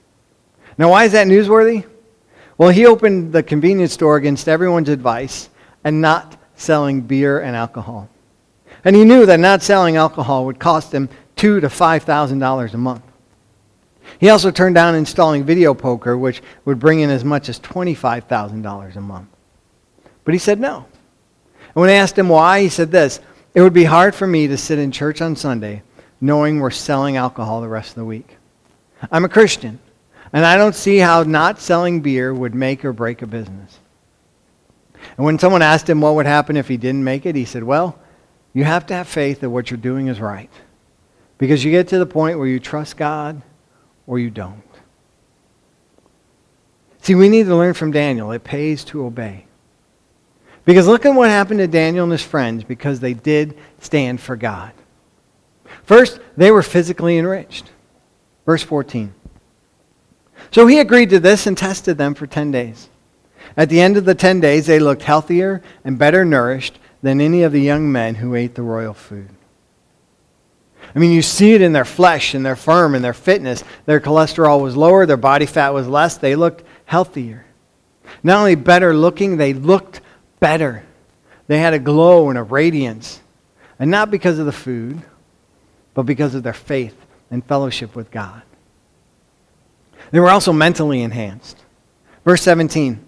Now, 0.77 0.91
why 0.91 1.05
is 1.05 1.12
that 1.13 1.27
newsworthy? 1.27 1.85
Well, 2.59 2.69
he 2.69 2.85
opened 2.85 3.31
the 3.31 3.41
convenience 3.41 3.93
store 3.93 4.17
against 4.17 4.49
everyone's 4.49 4.89
advice 4.89 5.49
and 5.83 6.01
not 6.01 6.37
selling 6.55 6.99
beer 6.99 7.39
and 7.39 7.55
alcohol. 7.55 8.09
And 8.83 8.95
he 8.95 9.05
knew 9.05 9.25
that 9.25 9.39
not 9.39 9.63
selling 9.63 9.95
alcohol 9.95 10.45
would 10.45 10.59
cost 10.59 10.93
him 10.93 11.07
two 11.37 11.61
to 11.61 11.69
five 11.69 12.03
thousand 12.03 12.39
dollars 12.39 12.73
a 12.73 12.77
month. 12.77 13.03
He 14.19 14.29
also 14.29 14.51
turned 14.51 14.75
down 14.75 14.95
installing 14.95 15.45
video 15.45 15.73
poker, 15.73 16.17
which 16.17 16.41
would 16.65 16.79
bring 16.79 16.99
in 16.99 17.09
as 17.09 17.23
much 17.23 17.47
as 17.47 17.59
twenty-five 17.59 18.25
thousand 18.25 18.61
dollars 18.61 18.97
a 18.97 19.01
month. 19.01 19.29
But 20.25 20.33
he 20.33 20.37
said 20.37 20.59
no. 20.59 20.85
And 21.61 21.75
when 21.75 21.89
I 21.89 21.93
asked 21.93 22.17
him 22.17 22.27
why, 22.27 22.61
he 22.61 22.69
said 22.69 22.91
this 22.91 23.21
It 23.53 23.61
would 23.61 23.73
be 23.73 23.85
hard 23.85 24.13
for 24.13 24.27
me 24.27 24.47
to 24.47 24.57
sit 24.57 24.79
in 24.79 24.91
church 24.91 25.21
on 25.21 25.35
Sunday 25.35 25.81
knowing 26.21 26.59
we're 26.59 26.71
selling 26.71 27.15
alcohol 27.15 27.61
the 27.61 27.69
rest 27.69 27.91
of 27.91 27.95
the 27.95 28.05
week. 28.05 28.35
I'm 29.11 29.23
a 29.23 29.29
Christian, 29.29 29.79
and 30.31 30.45
I 30.45 30.57
don't 30.57 30.75
see 30.75 30.97
how 30.97 31.23
not 31.23 31.59
selling 31.59 32.01
beer 32.01 32.33
would 32.33 32.53
make 32.53 32.85
or 32.85 32.93
break 32.93 33.21
a 33.21 33.27
business. 33.27 33.79
And 35.17 35.25
when 35.25 35.39
someone 35.39 35.61
asked 35.61 35.89
him 35.89 36.01
what 36.01 36.15
would 36.15 36.25
happen 36.25 36.57
if 36.57 36.67
he 36.67 36.77
didn't 36.77 37.03
make 37.03 37.25
it, 37.25 37.35
he 37.35 37.45
said, 37.45 37.63
Well, 37.63 37.97
you 38.53 38.63
have 38.63 38.85
to 38.87 38.93
have 38.93 39.07
faith 39.07 39.41
that 39.41 39.49
what 39.49 39.71
you're 39.71 39.77
doing 39.77 40.07
is 40.07 40.19
right. 40.19 40.49
Because 41.37 41.63
you 41.63 41.71
get 41.71 41.87
to 41.89 41.99
the 41.99 42.05
point 42.05 42.37
where 42.37 42.47
you 42.47 42.59
trust 42.59 42.97
God 42.97 43.41
or 44.05 44.19
you 44.19 44.29
don't. 44.29 44.63
See, 47.01 47.15
we 47.15 47.29
need 47.29 47.45
to 47.45 47.55
learn 47.55 47.73
from 47.73 47.91
Daniel. 47.91 48.31
It 48.31 48.43
pays 48.43 48.83
to 48.85 49.05
obey. 49.05 49.45
Because 50.65 50.87
look 50.87 51.05
at 51.05 51.15
what 51.15 51.29
happened 51.29 51.59
to 51.59 51.67
Daniel 51.67 52.03
and 52.03 52.11
his 52.11 52.21
friends 52.21 52.63
because 52.63 52.99
they 52.99 53.13
did 53.13 53.57
stand 53.79 54.19
for 54.19 54.35
God. 54.35 54.73
First, 55.83 56.19
they 56.37 56.51
were 56.51 56.61
physically 56.61 57.17
enriched. 57.17 57.71
Verse 58.45 58.61
14. 58.63 59.13
So 60.51 60.67
he 60.67 60.79
agreed 60.79 61.09
to 61.12 61.19
this 61.19 61.47
and 61.47 61.57
tested 61.57 61.97
them 61.97 62.15
for 62.15 62.27
10 62.27 62.51
days. 62.51 62.89
At 63.55 63.69
the 63.69 63.81
end 63.81 63.97
of 63.97 64.05
the 64.05 64.15
10 64.15 64.39
days, 64.39 64.67
they 64.67 64.79
looked 64.79 65.03
healthier 65.03 65.62
and 65.83 65.97
better 65.97 66.25
nourished 66.25 66.79
than 67.01 67.21
any 67.21 67.43
of 67.43 67.51
the 67.51 67.62
young 67.62 67.91
men 67.91 68.15
who 68.15 68.35
ate 68.35 68.55
the 68.55 68.62
royal 68.62 68.93
food. 68.93 69.29
I 70.93 70.99
mean, 70.99 71.12
you 71.12 71.21
see 71.21 71.53
it 71.53 71.62
in 71.62 71.71
their 71.71 71.85
flesh 71.85 72.33
and 72.33 72.45
their 72.45 72.55
firm 72.55 72.95
and 72.95 73.03
their 73.03 73.13
fitness. 73.13 73.63
Their 73.85 73.99
cholesterol 73.99 74.62
was 74.62 74.75
lower, 74.75 75.05
their 75.05 75.17
body 75.17 75.45
fat 75.45 75.73
was 75.73 75.88
less. 75.88 76.17
They 76.17 76.35
looked 76.35 76.63
healthier. 76.85 77.45
Not 78.23 78.39
only 78.39 78.55
better 78.55 78.93
looking, 78.93 79.38
they 79.38 79.53
looked 79.53 80.01
better. 80.39 80.83
They 81.47 81.59
had 81.59 81.73
a 81.73 81.79
glow 81.79 82.29
and 82.29 82.38
a 82.38 82.43
radiance. 82.43 83.21
And 83.77 83.91
not 83.91 84.12
because 84.12 84.39
of 84.39 84.45
the 84.45 84.51
food, 84.51 85.01
but 85.93 86.03
because 86.03 86.33
of 86.35 86.43
their 86.43 86.53
faith 86.53 86.95
and 87.29 87.45
fellowship 87.45 87.95
with 87.95 88.09
God. 88.09 88.41
They 90.11 90.19
were 90.19 90.29
also 90.29 90.53
mentally 90.53 91.01
enhanced. 91.01 91.57
Verse 92.25 92.41
17. 92.41 93.05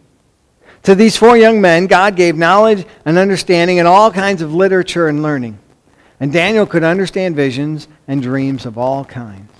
To 0.84 0.96
these 0.96 1.18
four 1.18 1.38
young 1.38 1.62
men, 1.62 1.88
God 1.88 2.16
gave 2.16 2.36
knowledge 2.36 2.86
and 3.06 3.18
understanding 3.18 3.80
and 3.80 3.88
all 3.88 4.12
kinds 4.12 4.42
of 4.42 4.54
literature 4.54 5.08
and 5.08 5.22
learning. 5.22 5.60
And 6.20 6.34
Daniel 6.34 6.66
could 6.66 6.84
understand 6.84 7.36
visions 7.36 7.88
and 8.08 8.22
dreams 8.22 8.66
of 8.66 8.78
all 8.78 9.06
kinds. 9.06 9.52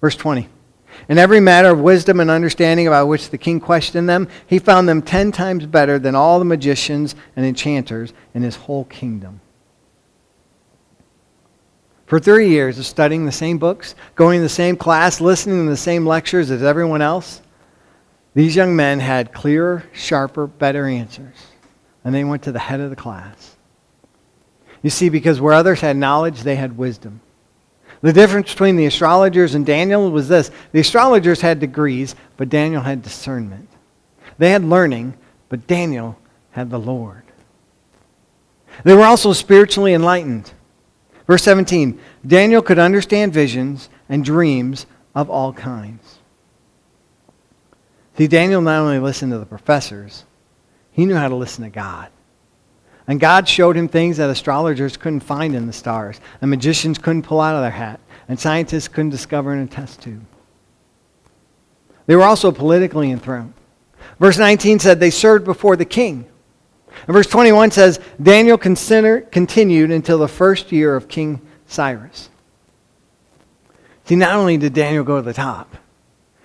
Verse 0.00 0.16
20. 0.16 0.48
In 1.08 1.18
every 1.18 1.40
matter 1.40 1.68
of 1.68 1.80
wisdom 1.80 2.20
and 2.20 2.30
understanding 2.30 2.86
about 2.86 3.08
which 3.08 3.30
the 3.30 3.38
king 3.38 3.60
questioned 3.60 4.08
them, 4.08 4.28
he 4.46 4.58
found 4.58 4.88
them 4.88 5.02
ten 5.02 5.30
times 5.30 5.66
better 5.66 5.98
than 5.98 6.14
all 6.14 6.38
the 6.38 6.44
magicians 6.44 7.14
and 7.36 7.44
enchanters 7.44 8.12
in 8.34 8.42
his 8.42 8.56
whole 8.56 8.84
kingdom. 8.84 9.40
For 12.06 12.20
30 12.20 12.48
years 12.48 12.78
of 12.78 12.86
studying 12.86 13.26
the 13.26 13.32
same 13.32 13.58
books, 13.58 13.96
going 14.14 14.38
to 14.38 14.42
the 14.42 14.48
same 14.48 14.76
class, 14.76 15.20
listening 15.20 15.64
to 15.64 15.70
the 15.70 15.76
same 15.76 16.06
lectures 16.06 16.50
as 16.50 16.62
everyone 16.62 17.02
else, 17.02 17.42
these 18.34 18.54
young 18.54 18.76
men 18.76 19.00
had 19.00 19.32
clearer, 19.32 19.84
sharper, 19.92 20.46
better 20.46 20.86
answers. 20.86 21.34
And 22.04 22.14
they 22.14 22.22
went 22.22 22.42
to 22.44 22.52
the 22.52 22.58
head 22.58 22.80
of 22.80 22.90
the 22.90 22.96
class. 22.96 23.56
You 24.82 24.90
see, 24.90 25.08
because 25.08 25.40
where 25.40 25.54
others 25.54 25.80
had 25.80 25.96
knowledge, 25.96 26.42
they 26.42 26.54
had 26.54 26.78
wisdom. 26.78 27.20
The 28.02 28.12
difference 28.12 28.52
between 28.52 28.76
the 28.76 28.86
astrologers 28.86 29.54
and 29.54 29.66
Daniel 29.66 30.10
was 30.10 30.28
this 30.28 30.50
the 30.70 30.80
astrologers 30.80 31.40
had 31.40 31.58
degrees, 31.58 32.14
but 32.36 32.48
Daniel 32.48 32.82
had 32.82 33.02
discernment. 33.02 33.68
They 34.38 34.50
had 34.50 34.62
learning, 34.62 35.14
but 35.48 35.66
Daniel 35.66 36.16
had 36.50 36.70
the 36.70 36.78
Lord. 36.78 37.22
They 38.84 38.94
were 38.94 39.04
also 39.04 39.32
spiritually 39.32 39.94
enlightened. 39.94 40.52
Verse 41.26 41.42
17 41.42 42.00
Daniel 42.26 42.62
could 42.62 42.78
understand 42.78 43.32
visions 43.32 43.88
and 44.08 44.24
dreams 44.24 44.86
of 45.14 45.30
all 45.30 45.52
kinds. 45.52 46.18
See, 48.16 48.26
Daniel 48.26 48.62
not 48.62 48.80
only 48.80 48.98
listened 48.98 49.32
to 49.32 49.38
the 49.38 49.46
professors, 49.46 50.24
he 50.92 51.04
knew 51.04 51.16
how 51.16 51.28
to 51.28 51.34
listen 51.34 51.64
to 51.64 51.70
God. 51.70 52.08
And 53.06 53.20
God 53.20 53.48
showed 53.48 53.76
him 53.76 53.88
things 53.88 54.16
that 54.16 54.30
astrologers 54.30 54.96
couldn't 54.96 55.20
find 55.20 55.54
in 55.54 55.66
the 55.66 55.72
stars, 55.72 56.20
and 56.40 56.50
magicians 56.50 56.98
couldn't 56.98 57.22
pull 57.22 57.40
out 57.40 57.54
of 57.54 57.62
their 57.62 57.70
hat, 57.70 58.00
and 58.28 58.40
scientists 58.40 58.88
couldn't 58.88 59.10
discover 59.10 59.52
in 59.52 59.60
a 59.60 59.66
test 59.66 60.02
tube. 60.02 60.24
They 62.06 62.16
were 62.16 62.24
also 62.24 62.50
politically 62.50 63.10
enthroned. 63.10 63.52
Verse 64.18 64.38
19 64.38 64.78
said 64.78 64.98
they 64.98 65.10
served 65.10 65.44
before 65.44 65.76
the 65.76 65.84
king. 65.84 66.26
And 67.06 67.14
verse 67.14 67.26
21 67.26 67.70
says 67.70 68.00
Daniel 68.22 68.58
continued 68.58 69.90
until 69.90 70.18
the 70.18 70.28
first 70.28 70.72
year 70.72 70.96
of 70.96 71.08
King 71.08 71.40
Cyrus. 71.66 72.30
See, 74.06 74.16
not 74.16 74.36
only 74.36 74.56
did 74.56 74.72
Daniel 74.72 75.04
go 75.04 75.16
to 75.16 75.22
the 75.22 75.34
top, 75.34 75.76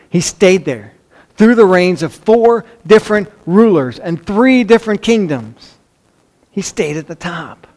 he 0.09 0.19
stayed 0.19 0.65
there 0.65 0.93
through 1.35 1.55
the 1.55 1.65
reigns 1.65 2.03
of 2.03 2.13
four 2.13 2.65
different 2.85 3.31
rulers 3.45 3.97
and 3.97 4.23
three 4.23 4.63
different 4.63 5.01
kingdoms. 5.01 5.77
He 6.51 6.61
stayed 6.61 6.97
at 6.97 7.07
the 7.07 7.15
top. 7.15 7.67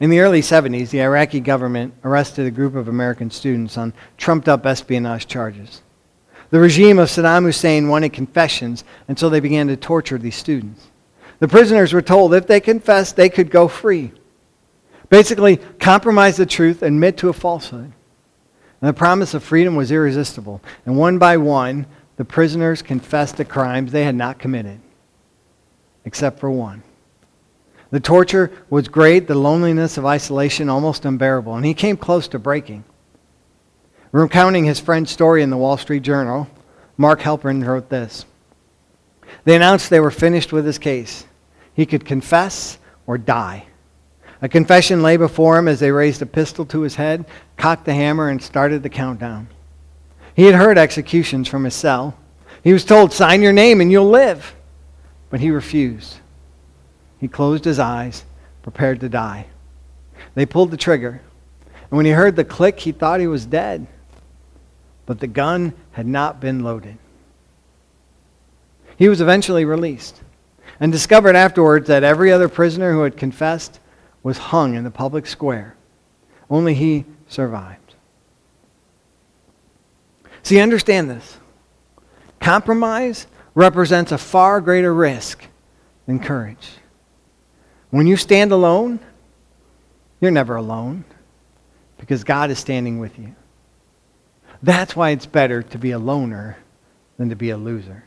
In 0.00 0.10
the 0.10 0.20
early 0.20 0.40
70s, 0.40 0.90
the 0.90 1.02
Iraqi 1.02 1.38
government 1.38 1.94
arrested 2.02 2.46
a 2.46 2.50
group 2.50 2.74
of 2.74 2.88
American 2.88 3.30
students 3.30 3.78
on 3.78 3.92
trumped 4.16 4.48
up 4.48 4.66
espionage 4.66 5.28
charges. 5.28 5.82
The 6.50 6.60
regime 6.60 6.98
of 6.98 7.08
Saddam 7.08 7.44
Hussein 7.44 7.88
wanted 7.88 8.12
confessions, 8.12 8.84
and 9.08 9.18
so 9.18 9.28
they 9.28 9.40
began 9.40 9.68
to 9.68 9.76
torture 9.76 10.18
these 10.18 10.36
students. 10.36 10.88
The 11.40 11.48
prisoners 11.48 11.92
were 11.92 12.02
told 12.02 12.34
if 12.34 12.46
they 12.46 12.60
confessed, 12.60 13.16
they 13.16 13.28
could 13.28 13.50
go 13.50 13.68
free. 13.68 14.12
Basically, 15.08 15.56
compromise 15.56 16.36
the 16.36 16.46
truth, 16.46 16.82
admit 16.82 17.16
to 17.18 17.28
a 17.28 17.32
falsehood. 17.32 17.92
And 18.80 18.88
the 18.88 18.92
promise 18.92 19.34
of 19.34 19.42
freedom 19.42 19.76
was 19.76 19.90
irresistible. 19.90 20.60
And 20.86 20.96
one 20.96 21.18
by 21.18 21.36
one, 21.36 21.86
the 22.16 22.24
prisoners 22.24 22.82
confessed 22.82 23.36
the 23.36 23.44
crimes 23.44 23.90
they 23.92 24.04
had 24.04 24.14
not 24.14 24.38
committed, 24.38 24.80
except 26.04 26.38
for 26.38 26.50
one. 26.50 26.82
The 27.90 28.00
torture 28.00 28.50
was 28.70 28.88
great, 28.88 29.26
the 29.26 29.34
loneliness 29.34 29.98
of 29.98 30.06
isolation 30.06 30.68
almost 30.68 31.04
unbearable, 31.04 31.54
and 31.54 31.64
he 31.64 31.74
came 31.74 31.96
close 31.96 32.28
to 32.28 32.38
breaking. 32.38 32.84
Recounting 34.14 34.64
his 34.64 34.78
friend's 34.78 35.10
story 35.10 35.42
in 35.42 35.50
the 35.50 35.56
Wall 35.56 35.76
Street 35.76 36.04
Journal, 36.04 36.48
Mark 36.96 37.18
Helprin 37.18 37.66
wrote 37.66 37.88
this. 37.88 38.24
They 39.42 39.56
announced 39.56 39.90
they 39.90 39.98
were 39.98 40.12
finished 40.12 40.52
with 40.52 40.64
his 40.64 40.78
case. 40.78 41.26
He 41.74 41.84
could 41.84 42.04
confess 42.04 42.78
or 43.08 43.18
die. 43.18 43.66
A 44.40 44.48
confession 44.48 45.02
lay 45.02 45.16
before 45.16 45.58
him 45.58 45.66
as 45.66 45.80
they 45.80 45.90
raised 45.90 46.22
a 46.22 46.26
pistol 46.26 46.64
to 46.66 46.82
his 46.82 46.94
head, 46.94 47.24
cocked 47.56 47.86
the 47.86 47.92
hammer, 47.92 48.28
and 48.28 48.40
started 48.40 48.84
the 48.84 48.88
countdown. 48.88 49.48
He 50.36 50.44
had 50.44 50.54
heard 50.54 50.78
executions 50.78 51.48
from 51.48 51.64
his 51.64 51.74
cell. 51.74 52.16
He 52.62 52.72
was 52.72 52.84
told, 52.84 53.12
Sign 53.12 53.42
your 53.42 53.52
name 53.52 53.80
and 53.80 53.90
you'll 53.90 54.10
live. 54.10 54.54
But 55.28 55.40
he 55.40 55.50
refused. 55.50 56.20
He 57.18 57.26
closed 57.26 57.64
his 57.64 57.80
eyes, 57.80 58.24
prepared 58.62 59.00
to 59.00 59.08
die. 59.08 59.46
They 60.36 60.46
pulled 60.46 60.70
the 60.70 60.76
trigger. 60.76 61.20
And 61.90 61.96
when 61.96 62.06
he 62.06 62.12
heard 62.12 62.36
the 62.36 62.44
click, 62.44 62.78
he 62.78 62.92
thought 62.92 63.18
he 63.18 63.26
was 63.26 63.44
dead. 63.44 63.88
But 65.06 65.20
the 65.20 65.26
gun 65.26 65.74
had 65.92 66.06
not 66.06 66.40
been 66.40 66.64
loaded. 66.64 66.98
He 68.96 69.08
was 69.08 69.20
eventually 69.20 69.64
released 69.64 70.22
and 70.80 70.90
discovered 70.90 71.36
afterwards 71.36 71.88
that 71.88 72.04
every 72.04 72.32
other 72.32 72.48
prisoner 72.48 72.92
who 72.92 73.02
had 73.02 73.16
confessed 73.16 73.80
was 74.22 74.38
hung 74.38 74.74
in 74.74 74.84
the 74.84 74.90
public 74.90 75.26
square. 75.26 75.76
Only 76.48 76.74
he 76.74 77.04
survived. 77.28 77.94
See, 80.42 80.60
understand 80.60 81.10
this. 81.10 81.38
Compromise 82.40 83.26
represents 83.54 84.12
a 84.12 84.18
far 84.18 84.60
greater 84.60 84.92
risk 84.92 85.44
than 86.06 86.18
courage. 86.18 86.70
When 87.90 88.06
you 88.06 88.16
stand 88.16 88.52
alone, 88.52 89.00
you're 90.20 90.30
never 90.30 90.56
alone 90.56 91.04
because 91.98 92.24
God 92.24 92.50
is 92.50 92.58
standing 92.58 92.98
with 92.98 93.18
you. 93.18 93.34
That's 94.64 94.96
why 94.96 95.10
it's 95.10 95.26
better 95.26 95.62
to 95.62 95.78
be 95.78 95.90
a 95.90 95.98
loner 95.98 96.56
than 97.18 97.28
to 97.28 97.36
be 97.36 97.50
a 97.50 97.56
loser. 97.58 98.02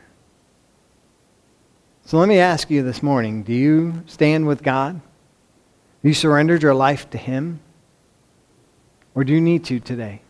So 2.04 2.18
let 2.18 2.28
me 2.28 2.40
ask 2.40 2.68
you 2.68 2.82
this 2.82 3.00
morning 3.00 3.44
do 3.44 3.52
you 3.52 4.02
stand 4.06 4.44
with 4.44 4.64
God? 4.64 4.94
Have 4.94 6.02
you 6.02 6.14
surrendered 6.14 6.64
your 6.64 6.74
life 6.74 7.08
to 7.10 7.18
Him? 7.18 7.60
Or 9.14 9.22
do 9.22 9.32
you 9.32 9.40
need 9.40 9.66
to 9.66 9.78
today? 9.78 10.20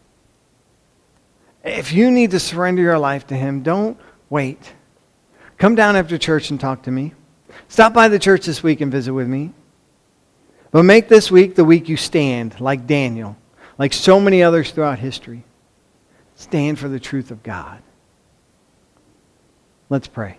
If 1.64 1.94
you 1.94 2.10
need 2.10 2.32
to 2.32 2.40
surrender 2.40 2.82
your 2.82 2.98
life 2.98 3.26
to 3.28 3.34
Him, 3.34 3.62
don't 3.62 3.98
wait. 4.28 4.74
Come 5.56 5.76
down 5.76 5.96
after 5.96 6.18
church 6.18 6.50
and 6.50 6.60
talk 6.60 6.82
to 6.82 6.90
me. 6.90 7.14
Stop 7.68 7.94
by 7.94 8.08
the 8.08 8.18
church 8.18 8.44
this 8.44 8.62
week 8.62 8.82
and 8.82 8.92
visit 8.92 9.14
with 9.14 9.28
me. 9.28 9.54
But 10.72 10.82
make 10.82 11.08
this 11.08 11.30
week 11.30 11.54
the 11.54 11.64
week 11.64 11.88
you 11.88 11.96
stand, 11.96 12.60
like 12.60 12.86
Daniel, 12.86 13.38
like 13.78 13.94
so 13.94 14.20
many 14.20 14.42
others 14.42 14.72
throughout 14.72 14.98
history. 14.98 15.44
Stand 16.38 16.78
for 16.78 16.88
the 16.88 17.00
truth 17.00 17.32
of 17.32 17.42
God. 17.42 17.82
Let's 19.88 20.06
pray. 20.06 20.38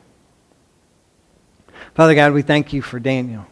Father 1.94 2.16
God, 2.16 2.32
we 2.32 2.42
thank 2.42 2.72
you 2.72 2.82
for 2.82 3.00
Daniel, 3.00 3.46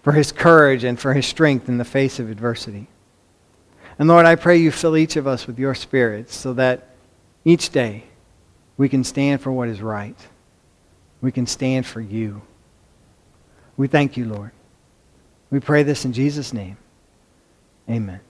for 0.00 0.12
his 0.12 0.32
courage 0.32 0.84
and 0.84 0.98
for 0.98 1.12
his 1.12 1.26
strength 1.26 1.68
in 1.68 1.76
the 1.76 1.84
face 1.84 2.18
of 2.18 2.30
adversity. 2.30 2.86
And 3.98 4.08
Lord, 4.08 4.24
I 4.24 4.36
pray 4.36 4.56
you 4.56 4.70
fill 4.70 4.96
each 4.96 5.16
of 5.16 5.26
us 5.26 5.46
with 5.46 5.58
your 5.58 5.74
spirit 5.74 6.30
so 6.30 6.54
that 6.54 6.96
each 7.44 7.68
day 7.68 8.04
we 8.78 8.88
can 8.88 9.04
stand 9.04 9.42
for 9.42 9.52
what 9.52 9.68
is 9.68 9.82
right. 9.82 10.16
We 11.20 11.30
can 11.30 11.46
stand 11.46 11.84
for 11.84 12.00
you. 12.00 12.40
We 13.76 13.86
thank 13.86 14.16
you, 14.16 14.24
Lord. 14.24 14.52
We 15.50 15.60
pray 15.60 15.82
this 15.82 16.06
in 16.06 16.14
Jesus' 16.14 16.54
name. 16.54 16.78
Amen. 17.86 18.20